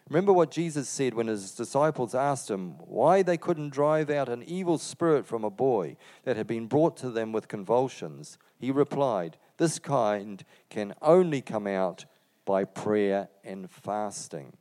Remember 0.10 0.32
what 0.32 0.52
Jesus 0.52 0.88
said 0.88 1.14
when 1.14 1.28
his 1.28 1.52
disciples 1.52 2.16
asked 2.16 2.50
him 2.50 2.78
why 2.80 3.24
they 3.24 3.36
couldn't 3.36 3.74
drive 3.74 4.10
out 4.10 4.30
an 4.30 4.42
evil 4.44 4.78
spirit 4.78 5.26
from 5.26 5.44
a 5.44 5.50
boy 5.50 5.98
that 6.24 6.38
had 6.38 6.48
been 6.48 6.68
brought 6.68 6.96
to 6.98 7.10
them 7.10 7.34
with 7.34 7.50
convulsions. 7.50 8.38
He 8.58 8.72
replied, 8.72 9.38
This 9.58 9.80
kind 9.80 10.46
can 10.70 10.94
only 11.02 11.42
come 11.42 11.68
out 11.68 12.06
by 12.46 12.64
prayer 12.64 13.28
and 13.44 13.70
fasting. 13.70 14.54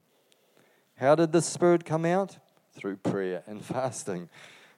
How 0.96 1.14
did 1.14 1.30
the 1.30 1.42
spirit 1.42 1.84
come 1.84 2.04
out? 2.04 2.38
Through 2.72 2.96
prayer 2.96 3.44
and 3.46 3.64
fasting. 3.64 4.28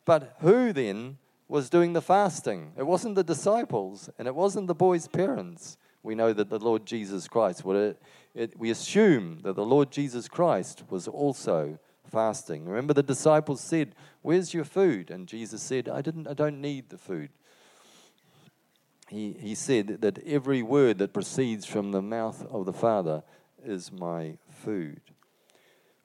But 0.04 0.36
who 0.40 0.74
then 0.74 1.16
was 1.48 1.70
doing 1.70 1.94
the 1.94 2.02
fasting? 2.02 2.72
It 2.76 2.86
wasn't 2.86 3.14
the 3.14 3.24
disciples 3.24 4.10
and 4.18 4.28
it 4.28 4.34
wasn't 4.34 4.66
the 4.66 4.74
boy's 4.74 5.08
parents 5.08 5.78
we 6.08 6.14
know 6.14 6.32
that 6.32 6.48
the 6.48 6.58
Lord 6.58 6.86
Jesus 6.86 7.28
Christ, 7.28 7.62
it, 7.66 8.02
it, 8.34 8.58
we 8.58 8.70
assume 8.70 9.40
that 9.42 9.56
the 9.56 9.64
Lord 9.64 9.90
Jesus 9.90 10.26
Christ 10.26 10.84
was 10.88 11.06
also 11.06 11.78
fasting. 12.10 12.64
Remember, 12.64 12.94
the 12.94 13.02
disciples 13.02 13.60
said, 13.60 13.94
Where's 14.22 14.54
your 14.54 14.64
food? 14.64 15.10
And 15.10 15.28
Jesus 15.28 15.60
said, 15.60 15.86
I, 15.86 16.00
didn't, 16.00 16.26
I 16.26 16.32
don't 16.32 16.62
need 16.62 16.88
the 16.88 16.96
food. 16.96 17.28
He, 19.10 19.36
he 19.38 19.54
said 19.54 20.00
that 20.00 20.18
every 20.26 20.62
word 20.62 20.96
that 20.96 21.12
proceeds 21.12 21.66
from 21.66 21.92
the 21.92 22.00
mouth 22.00 22.42
of 22.50 22.64
the 22.64 22.72
Father 22.72 23.22
is 23.62 23.92
my 23.92 24.38
food. 24.48 25.02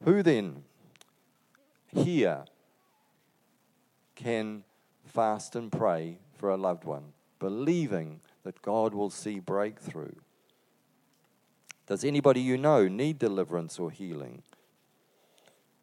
Who 0.04 0.22
then 0.22 0.64
here 1.96 2.44
can 4.16 4.66
fast 5.06 5.56
and 5.56 5.72
pray 5.72 6.18
for 6.36 6.50
a 6.50 6.58
loved 6.58 6.84
one, 6.84 7.14
believing 7.40 8.20
that 8.44 8.62
God 8.62 8.94
will 8.94 9.10
see 9.10 9.40
breakthrough. 9.40 10.16
Does 11.88 12.04
anybody 12.04 12.42
you 12.42 12.58
know 12.58 12.88
need 12.88 13.20
deliverance 13.20 13.80
or 13.80 13.92
healing? 13.92 14.44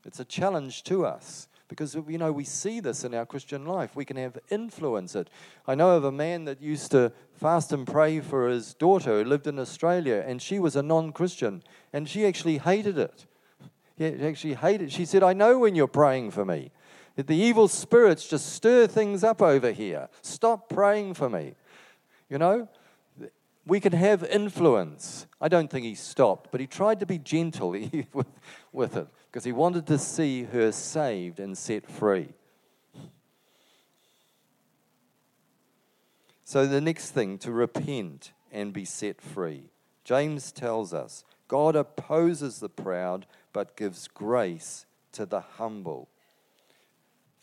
It's 0.04 0.20
a 0.20 0.24
challenge 0.24 0.82
to 0.84 1.04
us 1.04 1.46
because 1.68 1.94
you 1.94 2.18
know 2.18 2.32
we 2.32 2.44
see 2.44 2.80
this 2.80 3.04
in 3.04 3.14
our 3.14 3.26
Christian 3.26 3.64
life. 3.64 3.94
We 3.94 4.04
can 4.04 4.16
have 4.16 4.38
influence 4.50 5.14
it. 5.14 5.28
I 5.68 5.74
know 5.74 5.90
of 5.90 6.04
a 6.04 6.12
man 6.12 6.44
that 6.46 6.60
used 6.60 6.90
to 6.90 7.12
fast 7.34 7.72
and 7.72 7.86
pray 7.86 8.20
for 8.20 8.48
his 8.48 8.74
daughter 8.74 9.22
who 9.22 9.28
lived 9.28 9.46
in 9.46 9.58
Australia, 9.58 10.24
and 10.26 10.42
she 10.42 10.58
was 10.58 10.74
a 10.74 10.82
non-Christian, 10.82 11.62
and 11.92 12.08
she 12.08 12.26
actually 12.26 12.58
hated 12.58 12.98
it. 12.98 13.26
She 13.98 14.06
actually 14.06 14.54
hated. 14.54 14.88
It. 14.88 14.92
She 14.92 15.04
said, 15.04 15.22
"I 15.22 15.32
know 15.32 15.58
when 15.58 15.74
you're 15.74 15.86
praying 15.86 16.30
for 16.32 16.44
me. 16.44 16.72
that 17.16 17.26
The 17.26 17.36
evil 17.36 17.68
spirits 17.68 18.26
just 18.26 18.52
stir 18.52 18.86
things 18.86 19.22
up 19.22 19.42
over 19.42 19.72
here. 19.72 20.08
Stop 20.22 20.68
praying 20.68 21.14
for 21.14 21.28
me." 21.28 21.54
You 22.30 22.38
know, 22.38 22.68
we 23.66 23.80
can 23.80 23.92
have 23.92 24.22
influence. 24.24 25.26
I 25.40 25.48
don't 25.48 25.68
think 25.68 25.84
he 25.84 25.96
stopped, 25.96 26.50
but 26.52 26.60
he 26.60 26.66
tried 26.66 27.00
to 27.00 27.06
be 27.06 27.18
gentle 27.18 27.70
with, 28.12 28.26
with 28.72 28.96
it 28.96 29.08
because 29.26 29.44
he 29.44 29.52
wanted 29.52 29.86
to 29.88 29.98
see 29.98 30.44
her 30.44 30.72
saved 30.72 31.40
and 31.40 31.58
set 31.58 31.90
free. 31.90 32.28
So, 36.44 36.66
the 36.66 36.80
next 36.80 37.10
thing, 37.10 37.38
to 37.38 37.52
repent 37.52 38.32
and 38.50 38.72
be 38.72 38.84
set 38.84 39.20
free. 39.20 39.70
James 40.02 40.50
tells 40.50 40.92
us 40.92 41.24
God 41.46 41.76
opposes 41.76 42.58
the 42.58 42.68
proud 42.68 43.26
but 43.52 43.76
gives 43.76 44.08
grace 44.08 44.86
to 45.12 45.26
the 45.26 45.40
humble. 45.40 46.08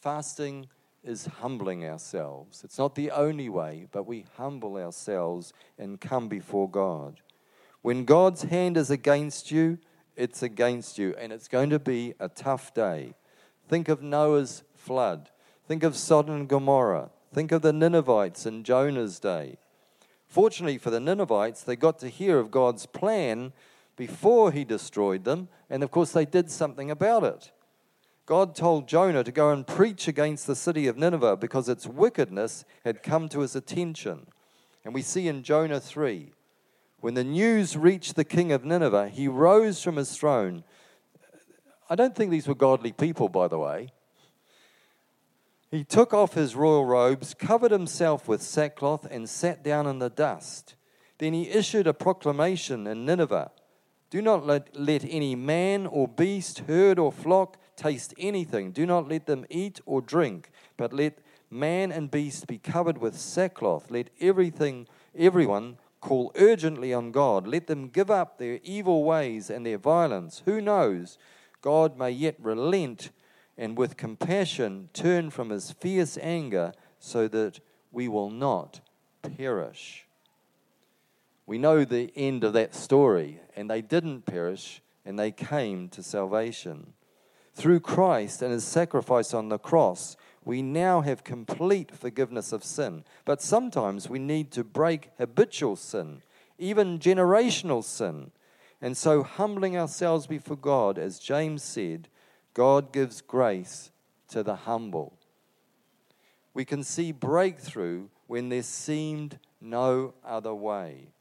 Fasting 0.01 0.67
is 1.03 1.25
humbling 1.25 1.85
ourselves. 1.85 2.63
It's 2.63 2.77
not 2.77 2.95
the 2.95 3.11
only 3.11 3.49
way, 3.49 3.87
but 3.91 4.07
we 4.07 4.25
humble 4.37 4.77
ourselves 4.77 5.53
and 5.77 6.01
come 6.01 6.27
before 6.27 6.69
God. 6.69 7.21
When 7.81 8.05
God's 8.05 8.43
hand 8.43 8.77
is 8.77 8.89
against 8.89 9.51
you, 9.51 9.77
it's 10.15 10.41
against 10.41 10.97
you, 10.97 11.15
and 11.17 11.31
it's 11.31 11.47
going 11.47 11.69
to 11.69 11.79
be 11.79 12.13
a 12.19 12.27
tough 12.27 12.73
day. 12.73 13.13
Think 13.67 13.87
of 13.87 14.01
Noah's 14.01 14.63
flood. 14.75 15.29
Think 15.67 15.83
of 15.83 15.95
Sodom 15.95 16.35
and 16.35 16.47
Gomorrah. 16.47 17.11
Think 17.33 17.51
of 17.51 17.61
the 17.61 17.73
Ninevites 17.73 18.45
in 18.45 18.63
Jonah's 18.63 19.19
day. 19.19 19.57
Fortunately 20.27 20.77
for 20.77 20.89
the 20.89 20.99
Ninevites, 20.99 21.63
they 21.63 21.75
got 21.75 21.99
to 21.99 22.09
hear 22.09 22.39
of 22.39 22.51
God's 22.51 22.85
plan 22.85 23.53
before 23.95 24.51
he 24.51 24.63
destroyed 24.63 25.23
them, 25.23 25.49
and 25.69 25.83
of 25.83 25.91
course, 25.91 26.11
they 26.11 26.25
did 26.25 26.49
something 26.49 26.89
about 26.89 27.23
it. 27.23 27.51
God 28.27 28.55
told 28.55 28.89
Jonah 28.89 29.23
to 29.23 29.31
go 29.31 29.51
and 29.51 29.65
preach 29.65 30.09
against 30.09 30.47
the 30.47 30.55
city 30.55 30.85
of 30.87 30.97
Nineveh 30.97 31.37
because 31.37 31.69
its 31.69 31.87
wickedness 31.87 32.65
had 32.83 33.01
come 33.01 33.29
to 33.29 33.39
his 33.39 33.55
attention. 33.55 34.27
And 34.83 34.93
we 34.93 35.01
see 35.01 35.29
in 35.29 35.43
Jonah 35.43 35.79
3 35.79 36.33
when 36.99 37.13
the 37.13 37.23
news 37.23 37.77
reached 37.77 38.17
the 38.17 38.25
king 38.25 38.51
of 38.51 38.65
Nineveh, 38.65 39.07
he 39.07 39.29
rose 39.29 39.81
from 39.81 39.95
his 39.95 40.17
throne. 40.17 40.65
I 41.89 41.95
don't 41.95 42.15
think 42.15 42.31
these 42.31 42.49
were 42.49 42.55
godly 42.55 42.91
people, 42.91 43.29
by 43.29 43.47
the 43.47 43.59
way. 43.59 43.93
He 45.71 45.85
took 45.85 46.13
off 46.13 46.33
his 46.33 46.53
royal 46.53 46.83
robes, 46.85 47.33
covered 47.33 47.71
himself 47.71 48.27
with 48.27 48.41
sackcloth, 48.41 49.07
and 49.09 49.29
sat 49.29 49.63
down 49.63 49.87
in 49.87 49.99
the 49.99 50.09
dust. 50.09 50.75
Then 51.17 51.31
he 51.33 51.49
issued 51.49 51.87
a 51.87 51.93
proclamation 51.93 52.87
in 52.87 53.05
Nineveh 53.05 53.51
Do 54.09 54.21
not 54.21 54.45
let, 54.45 54.75
let 54.79 55.03
any 55.03 55.35
man 55.35 55.85
or 55.85 56.07
beast, 56.07 56.59
herd 56.59 56.97
or 56.97 57.11
flock, 57.11 57.57
taste 57.75 58.13
anything. 58.17 58.71
Do 58.71 58.85
not 58.85 59.09
let 59.09 59.25
them 59.25 59.45
eat 59.49 59.81
or 59.85 60.01
drink, 60.01 60.49
but 60.77 60.93
let 60.93 61.19
man 61.49 61.91
and 61.91 62.09
beast 62.09 62.47
be 62.47 62.57
covered 62.57 62.97
with 62.97 63.17
sackcloth. 63.17 63.91
Let 63.91 64.09
everything, 64.19 64.87
everyone 65.17 65.77
call 65.99 66.31
urgently 66.35 66.93
on 66.93 67.11
God. 67.11 67.47
Let 67.47 67.67
them 67.67 67.89
give 67.89 68.09
up 68.09 68.37
their 68.37 68.59
evil 68.63 69.03
ways 69.03 69.49
and 69.49 69.65
their 69.65 69.77
violence. 69.77 70.41
Who 70.45 70.61
knows? 70.61 71.17
God 71.61 71.97
may 71.97 72.11
yet 72.11 72.35
relent 72.39 73.09
and 73.57 73.77
with 73.77 73.97
compassion 73.97 74.89
turn 74.93 75.31
from 75.31 75.49
his 75.49 75.71
fierce 75.71 76.17
anger 76.21 76.71
so 76.99 77.27
that 77.27 77.59
we 77.91 78.07
will 78.07 78.29
not 78.29 78.79
perish. 79.21 80.06
We 81.47 81.57
know 81.57 81.83
the 81.83 82.11
end 82.15 82.43
of 82.43 82.53
that 82.53 82.75
story, 82.75 83.39
and 83.55 83.69
they 83.69 83.81
didn't 83.81 84.27
perish 84.27 84.81
and 85.07 85.17
they 85.17 85.31
came 85.31 85.87
to 85.87 86.03
salvation. 86.03 86.91
Through 87.53 87.79
Christ 87.79 88.41
and 88.41 88.51
his 88.51 88.65
sacrifice 88.65 89.33
on 89.33 89.47
the 89.47 89.57
cross, 89.57 90.17
we 90.43 90.61
now 90.61 90.99
have 90.99 91.23
complete 91.23 91.95
forgiveness 91.95 92.51
of 92.51 92.63
sin. 92.63 93.05
But 93.23 93.41
sometimes 93.41 94.09
we 94.09 94.19
need 94.19 94.51
to 94.51 94.65
break 94.65 95.11
habitual 95.17 95.77
sin, 95.77 96.23
even 96.59 96.99
generational 96.99 97.83
sin. 97.85 98.31
And 98.81 98.97
so, 98.97 99.23
humbling 99.23 99.77
ourselves 99.77 100.27
before 100.27 100.57
God, 100.57 100.99
as 100.99 101.19
James 101.19 101.63
said, 101.63 102.09
God 102.53 102.91
gives 102.91 103.21
grace 103.21 103.91
to 104.27 104.43
the 104.43 104.55
humble. 104.55 105.17
We 106.53 106.65
can 106.65 106.83
see 106.83 107.13
breakthrough 107.13 108.09
when 108.27 108.49
there 108.49 108.61
seemed 108.61 109.39
no 109.61 110.15
other 110.25 110.53
way. 110.53 111.13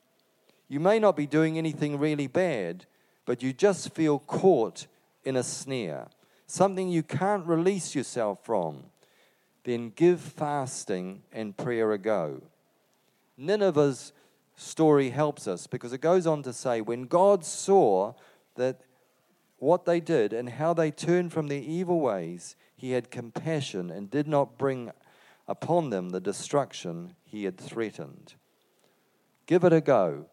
You 0.68 0.80
may 0.80 0.98
not 0.98 1.16
be 1.16 1.26
doing 1.26 1.58
anything 1.58 1.98
really 1.98 2.26
bad, 2.26 2.86
but 3.24 3.42
you 3.42 3.52
just 3.52 3.94
feel 3.94 4.18
caught 4.18 4.86
in 5.24 5.36
a 5.36 5.42
snare 5.42 6.08
something 6.46 6.88
you 6.88 7.02
can't 7.02 7.46
release 7.46 7.94
yourself 7.94 8.44
from, 8.44 8.84
then 9.64 9.92
give 9.94 10.20
fasting 10.20 11.22
and 11.32 11.56
prayer 11.56 11.92
a 11.92 11.98
go. 11.98 12.42
Nineveh's 13.36 14.12
story 14.54 15.10
helps 15.10 15.46
us 15.46 15.66
because 15.66 15.92
it 15.92 16.00
goes 16.00 16.26
on 16.26 16.42
to 16.44 16.52
say 16.52 16.80
when 16.80 17.02
God 17.02 17.44
saw 17.44 18.14
that 18.54 18.80
what 19.58 19.84
they 19.84 20.00
did 20.00 20.32
and 20.32 20.48
how 20.48 20.72
they 20.72 20.90
turned 20.90 21.32
from 21.32 21.48
their 21.48 21.60
evil 21.60 22.00
ways, 22.00 22.56
he 22.76 22.92
had 22.92 23.10
compassion 23.10 23.90
and 23.90 24.10
did 24.10 24.28
not 24.28 24.56
bring 24.56 24.92
upon 25.48 25.90
them 25.90 26.10
the 26.10 26.20
destruction 26.20 27.14
he 27.24 27.44
had 27.44 27.58
threatened. 27.58 28.34
Give 29.46 29.64
it 29.64 29.72
a 29.72 29.80
go. 29.80 30.26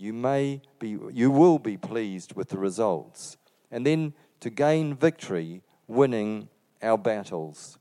You 0.00 0.14
may 0.14 0.62
be 0.78 0.96
you 1.12 1.30
will 1.30 1.58
be 1.58 1.76
pleased 1.76 2.34
with 2.34 2.48
the 2.48 2.58
results. 2.58 3.36
And 3.70 3.84
then 3.84 4.14
to 4.40 4.48
gain 4.48 4.94
victory, 4.94 5.62
winning 5.86 6.48
our 6.82 6.96
battles. 6.96 7.78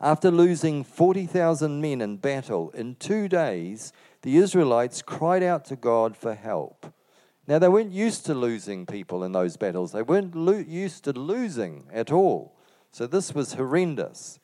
After 0.00 0.30
losing 0.30 0.82
40,000 0.82 1.80
men 1.80 2.00
in 2.00 2.16
battle 2.16 2.70
in 2.70 2.96
2 2.96 3.28
days, 3.28 3.92
the 4.22 4.38
Israelites 4.38 5.02
cried 5.02 5.42
out 5.42 5.66
to 5.66 5.76
God 5.76 6.16
for 6.16 6.34
help. 6.34 6.86
Now, 7.46 7.58
they 7.58 7.68
weren't 7.68 7.92
used 7.92 8.24
to 8.26 8.34
losing 8.34 8.86
people 8.86 9.22
in 9.22 9.32
those 9.32 9.58
battles. 9.58 9.92
They 9.92 10.02
weren't 10.02 10.34
lo- 10.34 10.64
used 10.66 11.04
to 11.04 11.12
losing 11.12 11.86
at 11.92 12.10
all. 12.10 12.56
So, 12.90 13.06
this 13.06 13.34
was 13.34 13.54
horrendous. 13.54 14.38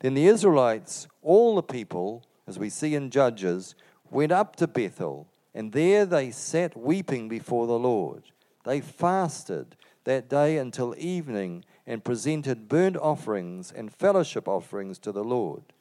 Then 0.00 0.14
the 0.14 0.26
Israelites, 0.26 1.06
all 1.22 1.56
the 1.56 1.62
people, 1.62 2.24
as 2.46 2.58
we 2.58 2.70
see 2.70 2.94
in 2.94 3.10
Judges, 3.10 3.74
went 4.10 4.32
up 4.32 4.56
to 4.56 4.66
Bethel, 4.66 5.28
and 5.54 5.72
there 5.72 6.06
they 6.06 6.30
sat 6.30 6.76
weeping 6.76 7.28
before 7.28 7.66
the 7.66 7.78
Lord. 7.78 8.24
They 8.64 8.80
fasted 8.80 9.76
that 10.04 10.28
day 10.28 10.58
until 10.58 10.94
evening 10.96 11.64
and 11.86 12.04
presented 12.04 12.68
burnt 12.68 12.96
offerings 12.96 13.72
and 13.72 13.92
fellowship 13.92 14.46
offerings 14.46 14.98
to 15.00 15.12
the 15.12 15.24
Lord. 15.24 15.72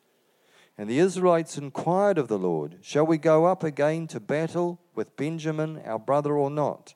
And 0.78 0.90
the 0.90 1.00
Israelites 1.00 1.58
inquired 1.58 2.18
of 2.18 2.30
the 2.30 2.40
Lord, 2.40 2.78
Shall 2.82 3.06
we 3.06 3.18
go 3.18 3.46
up 3.46 3.64
again 3.64 4.08
to 4.08 4.20
battle 4.20 4.80
with 4.96 5.18
Benjamin, 5.18 5.82
our 5.86 6.00
brother, 6.00 6.38
or 6.38 6.50
not? 6.50 6.94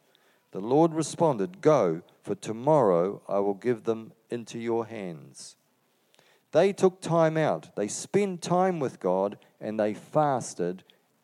The 0.51 0.61
Lord 0.61 0.93
responded, 0.93 1.61
Go, 1.61 2.01
for 2.21 2.35
tomorrow 2.35 3.21
I 3.27 3.39
will 3.39 3.55
give 3.55 3.83
them 3.83 4.13
into 4.29 4.57
your 4.57 4.85
hands. 4.85 5.57
They 6.53 6.71
took 6.71 7.01
time 7.01 7.35
out, 7.35 7.75
they 7.75 7.87
spent 7.87 8.41
time 8.41 8.79
with 8.79 8.99
God, 8.99 9.37
and 9.59 9.79
they 9.79 9.93
fasted 9.93 10.83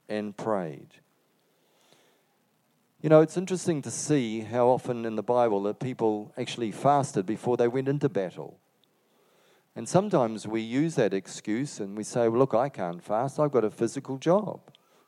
and 0.10 0.36
prayed. 0.36 0.99
You 3.02 3.08
know, 3.08 3.22
it's 3.22 3.38
interesting 3.38 3.82
to 3.84 3.92
see 3.92 4.42
how 4.42 4.68
often 4.68 5.06
in 5.06 5.16
the 5.16 5.24
Bible 5.24 5.64
that 5.64 5.80
people 5.80 6.34
actually 6.38 6.74
fasted 6.74 7.26
before 7.26 7.56
they 7.56 7.70
went 7.70 7.88
into 7.88 8.10
battle. 8.10 8.60
And 9.74 9.88
sometimes 9.88 10.46
we 10.46 10.60
use 10.60 10.96
that 10.96 11.14
excuse 11.14 11.80
and 11.80 11.96
we 11.96 12.04
say, 12.04 12.28
well, 12.28 12.40
look, 12.40 12.54
I 12.54 12.68
can't 12.68 13.02
fast. 13.02 13.40
I've 13.40 13.54
got 13.54 13.64
a 13.64 13.72
physical 13.72 14.18
job. 14.18 14.60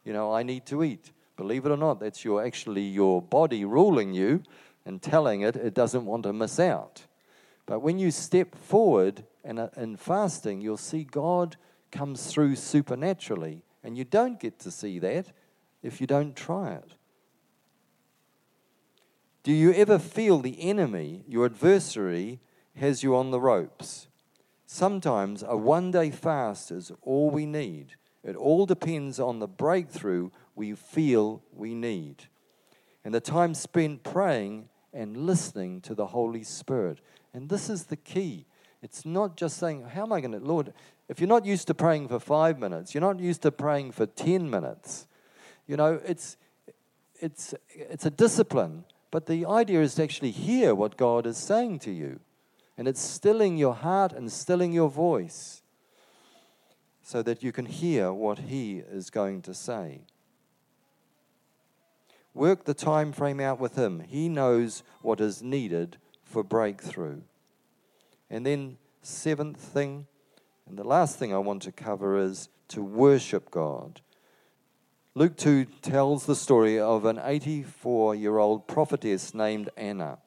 You 0.06 0.14
know, 0.14 0.34
I 0.34 0.42
need 0.42 0.66
to 0.68 0.86
eat. 0.86 1.12
Believe 1.36 1.66
it 1.66 1.72
or 1.72 1.76
not, 1.76 2.00
that's 2.00 2.24
your 2.24 2.46
actually 2.46 2.84
your 2.84 3.22
body 3.22 3.66
ruling 3.66 4.14
you 4.14 4.44
and 4.86 5.02
telling 5.02 5.42
it 5.42 5.58
it 5.58 5.74
doesn't 5.74 6.06
want 6.06 6.24
to 6.24 6.32
miss 6.32 6.62
out. 6.62 7.04
But 7.66 7.82
when 7.82 8.00
you 8.00 8.10
step 8.10 8.56
forward 8.56 9.26
and 9.44 9.70
in 9.76 9.98
fasting, 9.98 10.62
you'll 10.62 10.78
see 10.78 11.04
God 11.04 11.58
comes 11.92 12.28
through 12.28 12.56
supernaturally. 12.56 13.64
And 13.84 13.98
you 13.98 14.06
don't 14.06 14.40
get 14.40 14.60
to 14.60 14.72
see 14.72 14.98
that 15.00 15.34
if 15.84 16.00
you 16.00 16.08
don't 16.08 16.38
try 16.38 16.76
it. 16.76 16.96
Do 19.44 19.52
you 19.52 19.74
ever 19.74 19.98
feel 19.98 20.40
the 20.40 20.62
enemy, 20.62 21.24
your 21.28 21.46
adversary, 21.46 22.40
has 22.76 23.02
you 23.02 23.16
on 23.16 23.32
the 23.32 23.40
ropes? 23.40 24.08
Sometimes 24.68 25.44
a 25.48 25.58
one 25.58 25.90
day 25.90 26.12
fast 26.12 26.70
is 26.70 26.92
all 27.02 27.32
we 27.32 27.48
need. 27.48 27.96
It 28.24 28.36
all 28.36 28.68
depends 28.68 29.20
on 29.20 29.40
the 29.40 29.48
breakthrough 29.48 30.30
we 30.56 30.76
feel 30.76 31.42
we 31.52 31.74
need. 31.74 32.28
And 33.04 33.16
the 33.16 33.20
time 33.20 33.56
spent 33.56 34.04
praying 34.04 34.70
and 34.94 35.26
listening 35.26 35.82
to 35.82 35.96
the 35.96 36.08
Holy 36.08 36.44
Spirit. 36.44 37.00
And 37.34 37.50
this 37.50 37.68
is 37.68 37.86
the 37.86 37.96
key. 37.96 38.46
It's 38.84 39.06
not 39.06 39.38
just 39.38 39.58
saying, 39.58 39.86
How 39.86 40.04
am 40.04 40.14
I 40.14 40.22
going 40.22 40.34
to, 40.34 40.40
Lord? 40.40 40.72
If 41.10 41.20
you're 41.20 41.28
not 41.28 41.46
used 41.46 41.66
to 41.68 41.74
praying 41.74 42.10
for 42.10 42.20
five 42.20 42.60
minutes, 42.60 42.94
you're 42.94 43.02
not 43.02 43.20
used 43.20 43.42
to 43.42 43.52
praying 43.52 43.94
for 43.94 44.06
10 44.06 44.50
minutes. 44.50 45.08
You 45.66 45.78
know, 45.78 46.00
it's, 46.06 46.38
it's, 47.20 47.56
it's 47.70 48.06
a 48.06 48.12
discipline. 48.12 48.86
But 49.12 49.26
the 49.26 49.46
idea 49.46 49.82
is 49.82 49.96
to 49.96 50.04
actually 50.04 50.32
hear 50.32 50.74
what 50.74 50.98
God 50.98 51.28
is 51.28 51.38
saying 51.38 51.80
to 51.80 51.92
you. 51.92 52.22
And 52.78 52.88
it's 52.88 53.02
stilling 53.02 53.58
your 53.58 53.76
heart 53.76 54.14
and 54.14 54.32
stilling 54.32 54.72
your 54.72 54.90
voice 54.90 55.62
so 57.04 57.22
that 57.22 57.44
you 57.44 57.52
can 57.52 57.66
hear 57.66 58.14
what 58.14 58.40
He 58.40 58.78
is 58.78 59.10
going 59.10 59.42
to 59.44 59.54
say. 59.54 60.02
Work 62.34 62.64
the 62.64 62.74
time 62.74 63.12
frame 63.12 63.42
out 63.42 63.60
with 63.60 63.76
Him. 63.76 64.00
He 64.00 64.30
knows 64.30 64.84
what 65.02 65.20
is 65.20 65.44
needed 65.44 65.98
for 66.24 66.44
breakthrough. 66.44 67.22
And 68.30 68.46
then, 68.46 68.78
seventh 69.02 69.60
thing, 69.60 70.08
and 70.66 70.78
the 70.78 70.86
last 70.86 71.20
thing 71.20 71.34
I 71.34 71.40
want 71.40 71.64
to 71.64 71.74
cover 71.74 72.18
is 72.18 72.48
to 72.70 72.82
worship 72.82 73.52
God. 73.52 74.00
Luke 75.14 75.36
2 75.36 75.66
tells 75.82 76.26
the 76.26 76.38
story 76.38 76.80
of 76.80 77.04
an 77.04 77.20
84 77.22 78.16
year 78.16 78.38
old 78.38 78.66
prophetess 78.66 79.34
named 79.34 79.70
Anna. 79.76 80.20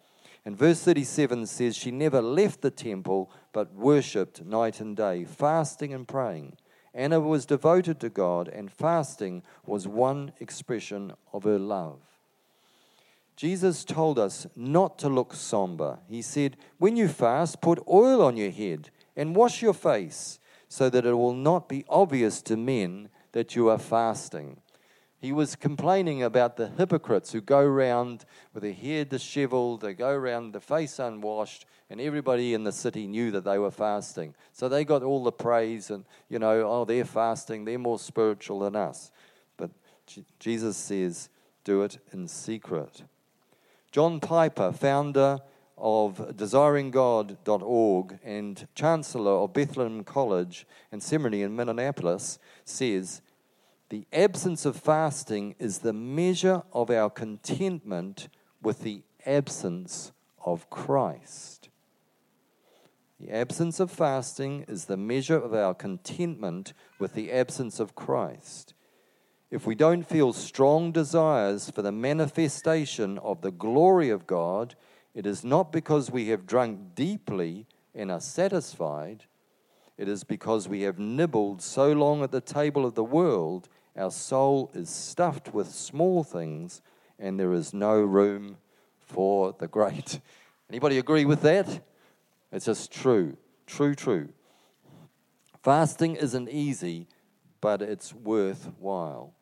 And 0.44 0.59
verse 0.59 0.83
37 0.83 1.47
says 1.47 1.75
she 1.75 1.90
never 1.90 2.20
left 2.20 2.61
the 2.61 2.70
temple 2.70 3.33
but 3.55 3.73
worshipped 3.73 4.44
night 4.44 4.81
and 4.81 4.94
day, 4.94 5.25
fasting 5.25 5.94
and 5.94 6.07
praying. 6.07 6.59
Anna 6.92 7.18
was 7.18 7.47
devoted 7.47 7.99
to 8.01 8.11
God, 8.11 8.47
and 8.47 8.70
fasting 8.70 9.42
was 9.64 9.88
one 9.88 10.33
expression 10.38 11.14
of 11.33 11.44
her 11.44 11.59
love. 11.59 12.01
Jesus 13.37 13.85
told 13.85 14.18
us 14.18 14.47
not 14.55 14.99
to 14.99 15.09
look 15.09 15.33
somber. 15.33 16.01
He 16.11 16.20
said, 16.20 16.59
When 16.77 16.94
you 16.94 17.09
fast, 17.09 17.62
put 17.62 17.83
oil 17.88 18.20
on 18.20 18.37
your 18.37 18.51
head 18.51 18.90
and 19.16 19.35
wash 19.35 19.62
your 19.62 19.73
face, 19.73 20.38
so 20.68 20.90
that 20.90 21.07
it 21.07 21.14
will 21.14 21.33
not 21.33 21.70
be 21.70 21.87
obvious 21.88 22.42
to 22.42 22.59
men 22.59 23.09
that 23.33 23.57
you 23.57 23.70
are 23.70 23.79
fasting 23.79 24.59
he 25.25 25.33
was 25.33 25.57
complaining 25.57 26.23
about 26.23 26.59
the 26.59 26.69
hypocrites 26.69 27.33
who 27.33 27.41
go 27.41 27.61
around 27.61 28.27
with 28.53 28.63
their 28.63 28.75
hair 28.75 29.07
disheveled, 29.07 29.81
they 29.81 29.95
go 29.95 30.11
around 30.11 30.53
the 30.53 30.61
face 30.61 30.99
unwashed, 30.99 31.65
and 31.89 31.99
everybody 31.99 32.53
in 32.53 32.63
the 32.65 32.73
city 32.73 33.07
knew 33.07 33.31
that 33.31 33.43
they 33.43 33.57
were 33.57 33.71
fasting. 33.71 34.35
So 34.53 34.69
they 34.69 34.85
got 34.85 35.03
all 35.03 35.25
the 35.25 35.33
praise 35.33 35.91
and, 35.91 36.05
you 36.29 36.39
know, 36.39 36.69
oh, 36.71 36.85
they're 36.85 37.07
fasting, 37.07 37.65
they're 37.65 37.79
more 37.79 37.99
spiritual 37.99 38.59
than 38.59 38.77
us. 38.77 39.11
But 39.57 39.71
Jesus 40.39 40.77
says, 40.77 41.31
do 41.65 41.81
it 41.81 41.97
in 42.13 42.29
secret. 42.29 43.05
John 43.93 44.21
Piper, 44.21 44.73
founder 44.73 45.41
of 45.79 46.19
desiringgod.org 46.37 48.19
and 48.23 48.69
chancellor 48.75 49.33
of 49.33 49.55
Bethlehem 49.55 50.05
College 50.05 50.67
and 50.93 51.03
Seminary 51.03 51.41
in 51.41 51.57
Minneapolis, 51.57 52.39
says, 52.67 53.23
the 53.90 54.07
absence 54.12 54.64
of 54.64 54.77
fasting 54.77 55.55
is 55.59 55.79
the 55.79 55.92
measure 55.92 56.62
of 56.73 56.90
our 56.90 57.11
contentment 57.11 58.29
with 58.62 58.81
the 58.81 59.03
absence 59.27 60.12
of 60.44 60.68
Christ. 60.70 61.68
The 63.20 63.31
absence 63.31 63.81
of 63.81 63.90
fasting 63.90 64.64
is 64.68 64.87
the 64.87 64.97
measure 64.97 65.38
of 65.38 65.55
our 65.55 65.75
contentment 65.75 66.73
with 66.99 67.14
the 67.14 67.31
absence 67.33 67.79
of 67.79 67.94
Christ. 67.94 68.75
If 69.51 69.66
we 69.66 69.75
don't 69.75 70.03
feel 70.03 70.33
strong 70.33 70.90
desires 70.90 71.70
for 71.70 71.83
the 71.83 71.92
manifestation 71.92 73.18
of 73.18 73.40
the 73.40 73.53
glory 73.53 74.11
of 74.11 74.27
God, 74.27 74.75
it 75.14 75.27
is 75.27 75.44
not 75.44 75.70
because 75.70 76.11
we 76.11 76.29
have 76.29 76.47
drunk 76.47 76.94
deeply 76.94 77.66
and 77.94 78.11
are 78.11 78.20
satisfied. 78.20 79.27
It 79.96 80.09
is 80.09 80.24
because 80.24 80.68
we 80.68 80.83
have 80.83 80.98
nibbled 80.98 81.62
so 81.62 81.92
long 81.92 82.22
at 82.22 82.33
the 82.33 82.40
table 82.40 82.85
of 82.85 82.94
the 82.94 83.04
world 83.04 83.68
our 83.96 84.11
soul 84.11 84.70
is 84.74 84.90
stuffed 84.90 85.54
with 85.54 85.68
small 85.70 86.24
things, 86.24 86.83
and 87.18 87.38
there 87.38 87.52
is 87.52 87.72
no 87.72 88.00
room 88.00 88.57
for 88.98 89.54
the 89.57 89.68
great. 89.68 90.20
Anybody 90.70 90.98
agree 90.98 91.24
with 91.24 91.42
that? 91.42 91.85
It's 92.50 92.64
just 92.64 92.90
true. 92.90 93.37
True, 93.66 93.94
true. 93.94 94.30
Fasting 95.62 96.16
isn't 96.16 96.48
easy, 96.48 97.07
but 97.61 97.80
it's 97.80 98.12
worthwhile. 98.12 99.33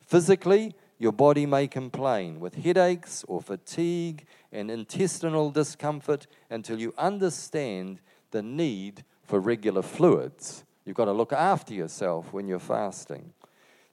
Physically, 0.00 0.74
your 0.98 1.12
body 1.12 1.44
may 1.44 1.66
complain 1.66 2.40
with 2.40 2.54
headaches 2.54 3.24
or 3.28 3.42
fatigue 3.42 4.26
and 4.52 4.70
intestinal 4.70 5.50
discomfort 5.50 6.26
until 6.50 6.78
you 6.78 6.94
understand 6.96 8.00
the 8.30 8.42
need 8.42 9.04
for 9.28 9.38
regular 9.38 9.82
fluids. 9.82 10.64
You've 10.86 10.96
got 10.96 11.04
to 11.04 11.12
look 11.12 11.34
after 11.34 11.74
yourself 11.74 12.32
when 12.32 12.48
you're 12.48 12.58
fasting. 12.58 13.34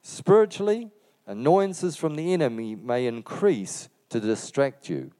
Spiritually, 0.00 0.90
annoyances 1.26 1.94
from 1.94 2.14
the 2.14 2.32
enemy 2.32 2.74
may 2.74 3.06
increase 3.06 3.90
to 4.08 4.18
distract 4.18 4.88
you. 4.88 5.12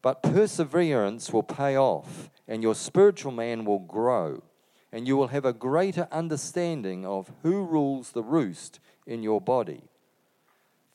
But 0.00 0.22
perseverance 0.22 1.30
will 1.30 1.42
pay 1.42 1.76
off, 1.76 2.30
and 2.48 2.62
your 2.62 2.74
spiritual 2.74 3.32
man 3.32 3.66
will 3.66 3.80
grow, 3.80 4.42
and 4.90 5.06
you 5.06 5.14
will 5.14 5.28
have 5.28 5.44
a 5.44 5.52
greater 5.52 6.08
understanding 6.10 7.04
of 7.04 7.30
who 7.42 7.62
rules 7.64 8.12
the 8.12 8.22
roost 8.22 8.80
in 9.06 9.22
your 9.22 9.42
body. 9.42 9.82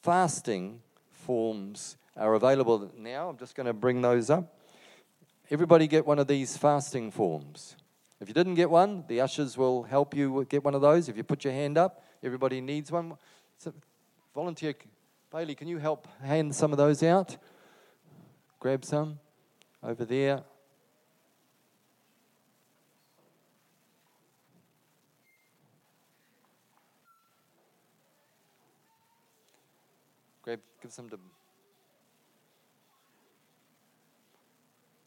Fasting 0.01 0.81
forms 1.11 1.97
are 2.17 2.33
available 2.33 2.91
now. 2.97 3.29
I'm 3.29 3.37
just 3.37 3.55
going 3.55 3.67
to 3.67 3.73
bring 3.73 4.01
those 4.01 4.31
up. 4.31 4.57
Everybody 5.51 5.87
get 5.87 6.07
one 6.07 6.17
of 6.17 6.27
these 6.27 6.57
fasting 6.57 7.11
forms. 7.11 7.75
If 8.19 8.27
you 8.27 8.33
didn't 8.33 8.55
get 8.55 8.69
one, 8.69 9.03
the 9.07 9.21
ushers 9.21 9.57
will 9.57 9.83
help 9.83 10.15
you 10.15 10.45
get 10.49 10.63
one 10.63 10.73
of 10.73 10.81
those. 10.81 11.07
If 11.07 11.17
you 11.17 11.23
put 11.23 11.43
your 11.43 11.53
hand 11.53 11.77
up, 11.77 12.03
everybody 12.23 12.61
needs 12.61 12.91
one. 12.91 13.15
So 13.57 13.71
volunteer, 14.33 14.73
Bailey, 15.31 15.53
can 15.53 15.67
you 15.67 15.77
help 15.77 16.07
hand 16.23 16.55
some 16.55 16.71
of 16.71 16.77
those 16.77 17.03
out? 17.03 17.37
Grab 18.59 18.83
some 18.83 19.19
over 19.83 20.03
there. 20.03 20.41
Grab, 30.41 30.59
give 30.81 30.91
some 30.91 31.09
to 31.09 31.19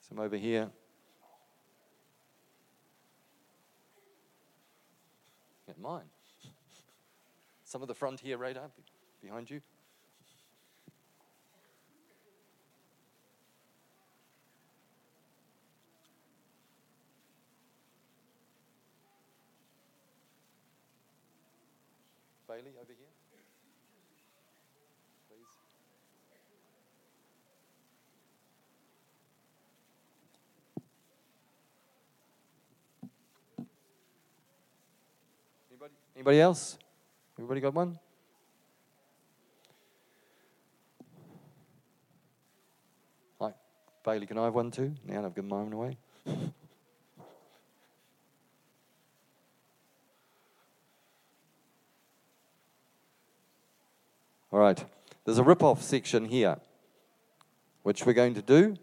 some 0.09 0.18
over 0.18 0.37
here. 0.37 0.71
Get 5.66 5.79
mine. 5.79 6.05
Some 7.64 7.83
of 7.83 7.88
the 7.88 7.94
front 7.94 8.21
here, 8.21 8.38
right 8.38 8.57
up 8.57 8.73
behind 9.23 9.51
you. 9.51 9.61
Bailey 22.49 22.73
over 22.81 22.92
here. 22.97 23.12
Please. 25.29 25.59
Anybody? 36.16 36.37
Anybody 36.37 36.40
else? 36.40 36.79
Everybody 37.38 37.61
got 37.61 37.74
one? 37.74 37.98
Like 43.38 43.55
Bailey, 44.05 44.27
can 44.27 44.38
I 44.38 44.44
have 44.44 44.55
one 44.55 44.70
too? 44.70 44.94
Now 45.07 45.24
I've 45.24 45.35
given 45.35 45.48
mine 45.48 45.72
away. 45.72 45.96
All 54.51 54.61
right, 54.61 54.83
there's 55.24 55.38
a 55.38 55.42
rip-off 55.42 55.83
section 55.83 56.24
here, 56.24 56.57
which 57.83 58.07
we're 58.07 58.14
going 58.14 58.35
to 58.35 58.42
do. 58.42 58.77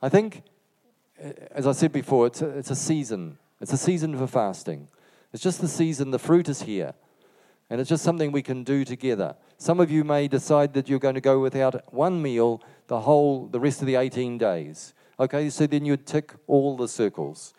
I 0.00 0.08
think, 0.08 0.42
uh, 1.22 1.30
as 1.50 1.66
I 1.66 1.72
said 1.72 1.92
before, 1.92 2.26
it's 2.26 2.42
a, 2.42 2.48
it's 2.50 2.70
a 2.70 2.76
season. 2.76 3.38
It's 3.60 3.72
a 3.72 3.76
season 3.76 4.16
for 4.16 4.26
fasting. 4.26 4.88
It's 5.32 5.42
just 5.42 5.60
the 5.60 5.68
season, 5.68 6.10
the 6.10 6.18
fruit 6.18 6.48
is 6.48 6.62
here. 6.62 6.94
And 7.70 7.80
it's 7.80 7.90
just 7.90 8.04
something 8.04 8.32
we 8.32 8.42
can 8.42 8.64
do 8.64 8.84
together. 8.84 9.36
Some 9.58 9.80
of 9.80 9.90
you 9.90 10.04
may 10.04 10.26
decide 10.28 10.72
that 10.74 10.88
you're 10.88 10.98
going 10.98 11.16
to 11.16 11.20
go 11.20 11.40
without 11.40 11.92
one 11.92 12.22
meal 12.22 12.62
the 12.86 13.00
whole, 13.00 13.46
the 13.46 13.60
rest 13.60 13.80
of 13.80 13.86
the 13.86 13.96
18 13.96 14.38
days. 14.38 14.94
Okay, 15.20 15.50
so 15.50 15.66
then 15.66 15.84
you'd 15.84 16.06
tick 16.06 16.32
all 16.46 16.76
the 16.76 16.88
circles. 16.88 17.52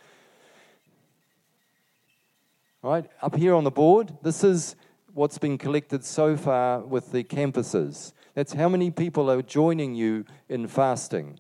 Right, 2.82 3.06
up 3.21 3.36
here 3.36 3.54
on 3.54 3.65
the 3.65 3.71
board, 3.71 4.17
this 4.23 4.43
is 4.43 4.75
what's 5.13 5.38
been 5.38 5.58
collected 5.58 6.06
so 6.06 6.38
far 6.38 6.80
with 6.80 7.12
the 7.12 7.25
campuses. 7.25 8.13
That's 8.34 8.54
how 8.54 8.69
many 8.69 8.89
people 8.89 9.30
are 9.30 9.41
joining 9.41 9.93
you 9.93 10.25
in 10.47 10.67
fasting. 10.67 11.39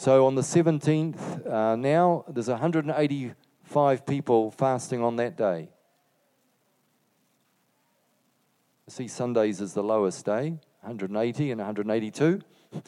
So 0.00 0.24
on 0.24 0.34
the 0.34 0.40
17th, 0.40 1.46
uh, 1.46 1.76
now 1.76 2.24
there's 2.26 2.48
185 2.48 4.06
people 4.06 4.50
fasting 4.50 5.02
on 5.02 5.16
that 5.16 5.36
day. 5.36 5.68
See 8.88 9.08
Sundays 9.08 9.60
is 9.60 9.74
the 9.74 9.82
lowest 9.82 10.24
day, 10.24 10.58
180 10.80 11.50
and 11.50 11.58
182. 11.58 12.40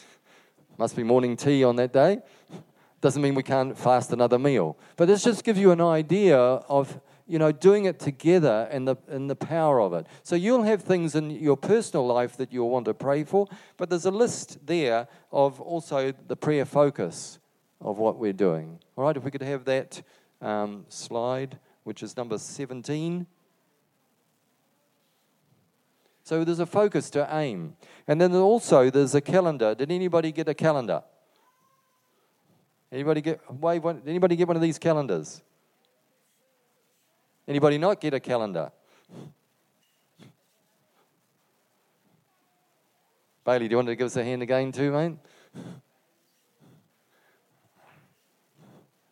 Must 0.79 0.96
be 0.96 1.03
morning 1.03 1.37
tea 1.37 1.64
on 1.64 1.77
that 1.77 1.92
day. 1.92 2.20
Doesn't 3.03 3.20
mean 3.20 3.35
we 3.35 3.42
can't 3.42 3.77
fast 3.77 4.11
another 4.14 4.38
meal. 4.38 4.79
But 4.96 5.05
this 5.05 5.22
just 5.22 5.44
gives 5.44 5.59
you 5.59 5.70
an 5.70 5.83
idea 5.83 6.38
of 6.38 6.98
you 7.33 7.38
know, 7.38 7.51
doing 7.51 7.87
it 7.87 7.99
together 7.99 8.68
and 8.71 8.87
the, 8.87 8.95
and 9.09 9.31
the 9.31 9.35
power 9.35 9.81
of 9.81 9.95
it. 9.95 10.07
So 10.23 10.37
you'll 10.37 10.64
have 10.64 10.83
things 10.83 11.14
in 11.14 11.31
your 11.31 11.57
personal 11.57 12.07
life 12.07 12.37
that 12.37 12.53
you'll 12.53 12.68
want 12.68 12.85
to 12.85 12.92
pray 12.92 13.25
for, 13.25 13.49
but 13.79 13.88
there's 13.88 14.05
a 14.05 14.11
list 14.11 14.66
there 14.66 15.09
of 15.33 15.59
also 15.59 16.12
the 16.29 16.37
prayer 16.37 16.66
focus 16.66 17.38
of 17.81 17.97
what 17.97 18.18
we're 18.18 18.35
doing. 18.35 18.81
All 18.97 19.05
right, 19.05 19.16
if 19.16 19.25
we 19.25 19.31
could 19.31 19.40
have 19.40 19.64
that 19.64 20.03
um, 20.42 20.85
slide, 20.90 21.59
which 21.85 22.03
is 22.03 22.18
number 22.18 22.37
17. 22.37 23.27
So 26.25 26.45
there's 26.45 26.59
a 26.59 26.66
focus 26.66 27.09
to 27.11 27.27
aim. 27.35 27.77
And 28.07 28.21
then 28.21 28.35
also 28.35 28.90
there's 28.90 29.14
a 29.14 29.23
calendar. 29.23 29.75
Did 29.75 29.90
anybody 29.90 30.33
get 30.33 30.51
a 30.51 30.55
calendar? 30.55 31.03
Anybody 32.92 33.23
get 33.23 33.40
wave 33.51 33.87
anybody 34.07 34.37
get 34.37 34.49
one 34.49 34.57
of 34.57 34.62
these 34.62 34.79
calendars? 34.79 35.40
Anybody 37.46 37.78
not 37.78 38.00
get 38.00 38.14
a 38.14 38.20
calendar? 38.20 38.70
Bailey, 43.44 43.66
do 43.66 43.72
you 43.72 43.76
want 43.76 43.88
to 43.88 43.96
give 43.96 44.07
us 44.07 44.16
a 44.16 44.22
hand 44.22 44.42
again 44.42 44.70
too, 44.70 44.92
mate? 44.92 45.16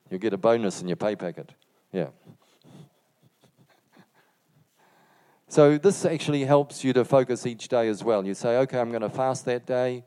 You'll 0.09 0.21
get 0.21 0.33
a 0.33 0.39
bonus 0.39 0.81
in 0.81 0.89
your 0.89 0.97
pay 0.97 1.17
packet. 1.17 1.51
Yeah. 1.93 2.09
So 5.49 5.79
this 5.79 6.05
actually 6.05 6.45
helps 6.45 6.85
you 6.85 6.93
to 6.93 7.05
focus 7.05 7.45
each 7.45 7.67
day 7.67 7.89
as 7.89 8.05
well. 8.05 8.25
You 8.25 8.35
say, 8.35 8.59
okay, 8.59 8.79
I'm 8.79 8.91
going 8.91 9.03
to 9.03 9.11
fast 9.11 9.45
that 9.47 9.67
day. 9.67 10.05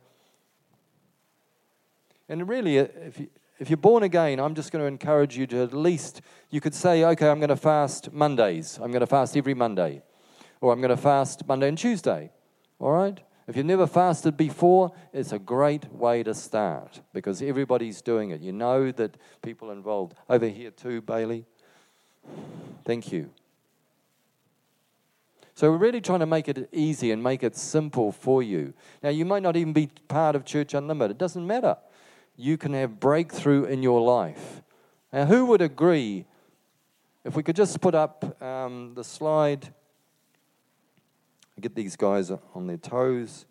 And 2.29 2.47
really, 2.47 2.77
if 2.77 3.19
you, 3.19 3.27
if 3.60 3.70
you're 3.70 3.78
born 3.78 4.04
again, 4.04 4.39
I'm 4.39 4.56
just 4.56 4.72
going 4.72 4.82
to 4.82 4.88
encourage 4.88 5.38
you 5.38 5.46
to 5.48 5.63
at 5.63 5.74
least, 5.74 6.22
you 6.50 6.60
could 6.60 6.74
say, 6.74 7.04
okay, 7.04 7.30
I'm 7.30 7.39
going 7.39 7.50
to 7.50 7.56
fast 7.56 8.12
Mondays. 8.12 8.80
I'm 8.82 8.92
going 8.92 9.02
to 9.02 9.08
fast 9.08 9.38
every 9.38 9.54
Monday. 9.54 10.02
Or 10.60 10.74
I'm 10.74 10.82
going 10.82 10.89
to 10.89 10.98
fast 10.98 11.48
Monday 11.48 11.68
and 11.68 11.78
Tuesday. 11.78 12.32
All 12.80 12.92
right? 12.92 13.20
If 13.48 13.58
you've 13.58 13.66
never 13.66 13.86
fasted 13.86 14.38
before, 14.38 14.92
it's 15.12 15.34
a 15.34 15.39
great 15.39 15.92
way 15.92 16.24
to 16.24 16.34
start 16.34 17.02
because 17.13 17.42
everybody's 17.42 18.02
doing 18.02 18.32
it. 18.32 18.42
You 18.42 18.54
know 18.54 18.92
that 18.92 19.18
people 19.42 19.72
involved. 19.72 20.16
Over 20.30 20.48
here 20.48 20.72
too, 20.72 21.02
Bailey. 21.02 21.46
Thank 22.86 23.12
you. 23.12 23.30
So 25.56 25.70
we're 25.70 25.78
really 25.78 26.02
trying 26.02 26.22
to 26.22 26.26
make 26.26 26.48
it 26.48 26.70
easy 26.72 27.12
and 27.12 27.22
make 27.22 27.44
it 27.44 27.56
simple 27.56 28.12
for 28.12 28.42
you. 28.42 28.74
Now, 29.04 29.10
you 29.10 29.26
might 29.26 29.44
not 29.44 29.56
even 29.56 29.74
be 29.74 29.88
part 30.08 30.36
of 30.36 30.46
Church 30.46 30.74
Unlimited. 30.74 31.12
It 31.12 31.18
doesn't 31.20 31.46
matter 31.46 31.78
you 32.36 32.58
can 32.58 32.74
have 32.74 33.00
breakthrough 33.00 33.65
in 33.65 33.84
your 33.84 34.02
life. 34.02 34.62
Now, 35.12 35.26
who 35.26 35.46
would 35.46 35.62
agree? 35.62 36.26
If 37.24 37.36
we 37.36 37.43
could 37.43 37.56
just 37.56 37.80
put 37.80 37.96
up 37.96 38.41
um, 38.41 38.93
the 38.96 39.04
slide, 39.04 39.74
get 41.60 41.76
these 41.76 41.96
guys 41.96 42.32
on 42.54 42.67
their 42.67 42.78
toes. 42.78 43.46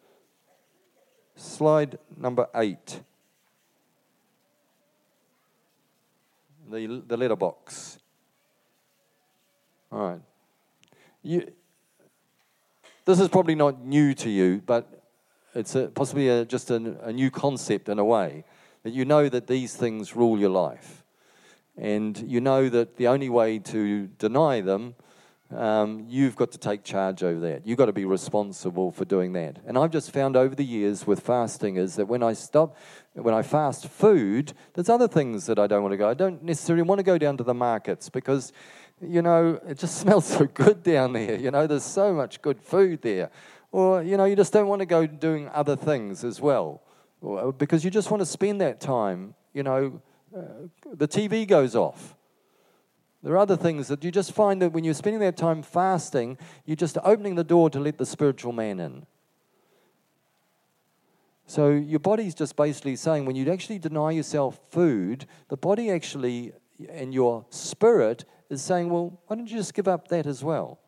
Slide 1.36 1.98
number 2.16 2.48
eight. 2.54 3.00
The, 6.70 7.02
the 7.06 7.16
letterbox. 7.16 7.98
All 9.90 10.08
right. 10.08 10.20
You, 11.22 11.52
this 13.04 13.20
is 13.20 13.28
probably 13.28 13.54
not 13.54 13.84
new 13.84 14.14
to 14.14 14.28
you, 14.28 14.62
but 14.64 15.02
it's 15.54 15.74
a, 15.74 15.88
possibly 15.88 16.28
a, 16.28 16.44
just 16.44 16.70
a, 16.70 16.76
a 17.04 17.12
new 17.12 17.30
concept 17.30 17.88
in 17.88 17.98
a 17.98 18.04
way 18.04 18.44
that 18.82 18.92
you 18.92 19.04
know 19.04 19.28
that 19.28 19.46
these 19.46 19.74
things 19.74 20.16
rule 20.16 20.38
your 20.38 20.50
life. 20.50 21.04
And 21.76 22.18
you 22.18 22.40
know 22.40 22.68
that 22.68 22.96
the 22.96 23.08
only 23.08 23.28
way 23.28 23.58
to 23.58 24.08
deny 24.18 24.60
them, 24.60 24.94
um, 25.54 26.06
you've 26.08 26.36
got 26.36 26.50
to 26.52 26.58
take 26.58 26.82
charge 26.82 27.22
over 27.22 27.40
that. 27.40 27.66
You've 27.66 27.78
got 27.78 27.86
to 27.86 27.92
be 27.92 28.04
responsible 28.04 28.90
for 28.90 29.04
doing 29.04 29.32
that. 29.34 29.58
And 29.66 29.78
I've 29.78 29.90
just 29.90 30.10
found 30.10 30.36
over 30.36 30.54
the 30.54 30.64
years 30.64 31.06
with 31.06 31.20
fasting 31.20 31.76
is 31.76 31.96
that 31.96 32.06
when 32.06 32.22
I 32.22 32.32
stop, 32.32 32.76
when 33.14 33.34
I 33.34 33.42
fast 33.42 33.88
food, 33.88 34.52
there's 34.74 34.88
other 34.88 35.08
things 35.08 35.46
that 35.46 35.58
I 35.58 35.66
don't 35.66 35.82
want 35.82 35.92
to 35.92 35.98
go. 35.98 36.08
I 36.08 36.14
don't 36.14 36.42
necessarily 36.42 36.82
want 36.82 36.98
to 36.98 37.04
go 37.04 37.18
down 37.18 37.36
to 37.36 37.44
the 37.44 37.54
markets 37.54 38.08
because, 38.08 38.52
you 39.00 39.22
know, 39.22 39.60
it 39.66 39.78
just 39.78 39.98
smells 40.00 40.26
so 40.26 40.46
good 40.46 40.82
down 40.82 41.12
there. 41.12 41.36
You 41.36 41.50
know, 41.50 41.66
there's 41.66 41.84
so 41.84 42.12
much 42.12 42.42
good 42.42 42.60
food 42.60 43.02
there. 43.02 43.30
Or, 43.70 44.02
you 44.02 44.16
know, 44.16 44.24
you 44.24 44.36
just 44.36 44.52
don't 44.52 44.68
want 44.68 44.80
to 44.80 44.86
go 44.86 45.06
doing 45.06 45.48
other 45.48 45.76
things 45.76 46.24
as 46.24 46.40
well 46.40 46.82
because 47.58 47.84
you 47.84 47.90
just 47.90 48.10
want 48.10 48.20
to 48.20 48.26
spend 48.26 48.60
that 48.60 48.80
time. 48.80 49.34
You 49.54 49.62
know, 49.62 50.02
uh, 50.36 50.40
the 50.92 51.06
TV 51.06 51.46
goes 51.46 51.76
off. 51.76 52.16
There 53.22 53.34
are 53.34 53.38
other 53.38 53.56
things 53.56 53.86
that 53.88 54.02
you 54.02 54.10
just 54.10 54.32
find 54.32 54.60
that 54.62 54.72
when 54.72 54.82
you're 54.82 54.94
spending 54.94 55.20
that 55.20 55.36
time 55.36 55.62
fasting, 55.62 56.38
you're 56.64 56.76
just 56.76 56.98
opening 57.04 57.36
the 57.36 57.44
door 57.44 57.70
to 57.70 57.78
let 57.78 57.96
the 57.98 58.06
spiritual 58.06 58.52
man 58.52 58.80
in. 58.80 59.06
So 61.46 61.68
your 61.70 62.00
body's 62.00 62.34
just 62.34 62.56
basically 62.56 62.96
saying 62.96 63.26
when 63.26 63.36
you 63.36 63.50
actually 63.52 63.78
deny 63.78 64.10
yourself 64.10 64.58
food, 64.70 65.26
the 65.48 65.56
body 65.56 65.90
actually 65.90 66.52
and 66.88 67.14
your 67.14 67.44
spirit 67.50 68.24
is 68.48 68.62
saying, 68.62 68.90
well, 68.90 69.20
why 69.26 69.36
don't 69.36 69.48
you 69.48 69.56
just 69.56 69.74
give 69.74 69.86
up 69.86 70.08
that 70.08 70.26
as 70.26 70.42
well? 70.42 70.80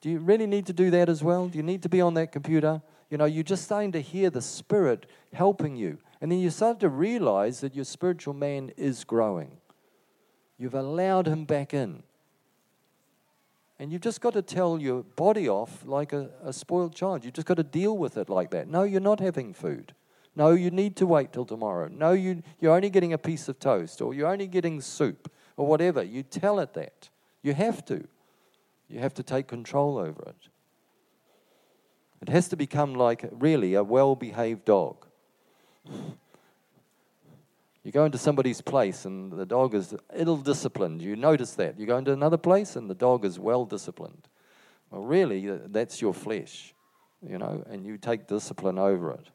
Do 0.00 0.10
you 0.10 0.18
really 0.18 0.46
need 0.46 0.66
to 0.66 0.72
do 0.72 0.90
that 0.90 1.08
as 1.08 1.24
well? 1.24 1.48
Do 1.48 1.56
you 1.56 1.64
need 1.64 1.82
to 1.82 1.88
be 1.88 2.00
on 2.00 2.14
that 2.14 2.30
computer? 2.30 2.82
You 3.10 3.18
know, 3.18 3.24
you're 3.24 3.42
just 3.42 3.64
starting 3.64 3.92
to 3.92 4.00
hear 4.00 4.30
the 4.30 4.42
Spirit 4.42 5.06
helping 5.32 5.76
you. 5.76 5.98
And 6.20 6.32
then 6.32 6.38
you 6.40 6.50
start 6.50 6.80
to 6.80 6.88
realize 6.88 7.60
that 7.60 7.74
your 7.74 7.84
spiritual 7.84 8.34
man 8.34 8.72
is 8.76 9.04
growing. 9.04 9.58
You've 10.58 10.74
allowed 10.74 11.26
him 11.26 11.44
back 11.44 11.72
in. 11.72 12.02
And 13.78 13.92
you've 13.92 14.02
just 14.02 14.20
got 14.20 14.32
to 14.32 14.42
tell 14.42 14.80
your 14.80 15.04
body 15.04 15.48
off 15.48 15.84
like 15.86 16.12
a, 16.12 16.30
a 16.42 16.52
spoiled 16.52 16.94
child. 16.94 17.24
You've 17.24 17.34
just 17.34 17.46
got 17.46 17.58
to 17.58 17.62
deal 17.62 17.96
with 17.96 18.16
it 18.16 18.28
like 18.28 18.50
that. 18.50 18.66
No, 18.66 18.82
you're 18.82 19.00
not 19.00 19.20
having 19.20 19.54
food. 19.54 19.94
No, 20.34 20.50
you 20.50 20.70
need 20.70 20.96
to 20.96 21.06
wait 21.06 21.32
till 21.32 21.44
tomorrow. 21.44 21.88
No, 21.88 22.12
you, 22.12 22.42
you're 22.60 22.74
only 22.74 22.90
getting 22.90 23.12
a 23.12 23.18
piece 23.18 23.48
of 23.48 23.58
toast 23.58 24.00
or 24.00 24.14
you're 24.14 24.28
only 24.28 24.48
getting 24.48 24.80
soup 24.80 25.30
or 25.56 25.66
whatever. 25.66 26.02
You 26.02 26.22
tell 26.22 26.58
it 26.58 26.74
that. 26.74 27.08
You 27.42 27.54
have 27.54 27.84
to. 27.86 28.06
You 28.88 29.00
have 29.00 29.14
to 29.14 29.22
take 29.22 29.46
control 29.46 29.98
over 29.98 30.22
it. 30.22 30.48
It 32.22 32.28
has 32.28 32.48
to 32.48 32.56
become 32.56 32.94
like 32.94 33.28
really 33.32 33.74
a 33.74 33.84
well 33.84 34.16
behaved 34.16 34.64
dog. 34.64 35.07
You 37.84 37.92
go 37.92 38.04
into 38.04 38.18
somebody's 38.18 38.60
place 38.60 39.04
and 39.04 39.32
the 39.32 39.46
dog 39.46 39.74
is 39.74 39.94
ill 40.14 40.36
disciplined. 40.36 41.00
You 41.00 41.16
notice 41.16 41.52
that. 41.54 41.78
You 41.78 41.86
go 41.86 41.96
into 41.96 42.12
another 42.12 42.36
place 42.36 42.76
and 42.76 42.90
the 42.90 42.94
dog 42.94 43.24
is 43.24 43.38
well 43.38 43.64
disciplined. 43.64 44.28
Well, 44.90 45.02
really, 45.02 45.48
uh, 45.48 45.58
that's 45.66 46.00
your 46.00 46.14
flesh, 46.14 46.74
you 47.26 47.38
know, 47.38 47.64
and 47.70 47.86
you 47.86 47.98
take 47.98 48.26
discipline 48.26 48.78
over 48.78 49.12
it. 49.12 49.30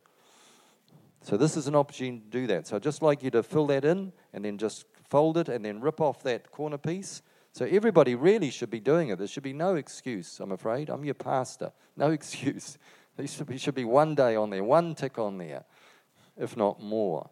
So, 1.21 1.37
this 1.37 1.55
is 1.55 1.67
an 1.67 1.75
opportunity 1.75 2.19
to 2.19 2.29
do 2.29 2.47
that. 2.47 2.67
So, 2.67 2.75
I'd 2.75 2.83
just 2.83 3.01
like 3.01 3.23
you 3.23 3.31
to 3.31 3.43
fill 3.43 3.67
that 3.67 3.85
in 3.85 4.11
and 4.33 4.43
then 4.43 4.57
just 4.57 4.85
fold 5.09 5.37
it 5.37 5.47
and 5.47 5.63
then 5.63 5.79
rip 5.79 6.01
off 6.01 6.21
that 6.23 6.51
corner 6.51 6.77
piece 6.77 7.21
so 7.53 7.65
everybody 7.65 8.15
really 8.15 8.49
should 8.49 8.71
be 8.71 8.79
doing 8.79 9.09
it. 9.09 9.19
There 9.19 9.27
should 9.27 9.43
be 9.43 9.53
no 9.53 9.75
excuse, 9.75 10.39
I'm 10.39 10.51
afraid. 10.51 10.89
I'm 10.89 11.05
your 11.05 11.13
pastor. 11.13 11.71
No 11.95 12.09
excuse. 12.19 12.79
There 13.15 13.27
should 13.27 13.45
be, 13.45 13.57
should 13.57 13.75
be 13.75 13.85
one 13.85 14.15
day 14.15 14.35
on 14.35 14.49
there, 14.49 14.63
one 14.63 14.95
tick 14.95 15.19
on 15.19 15.37
there, 15.37 15.63
if 16.37 16.57
not 16.57 16.81
more. 16.81 17.29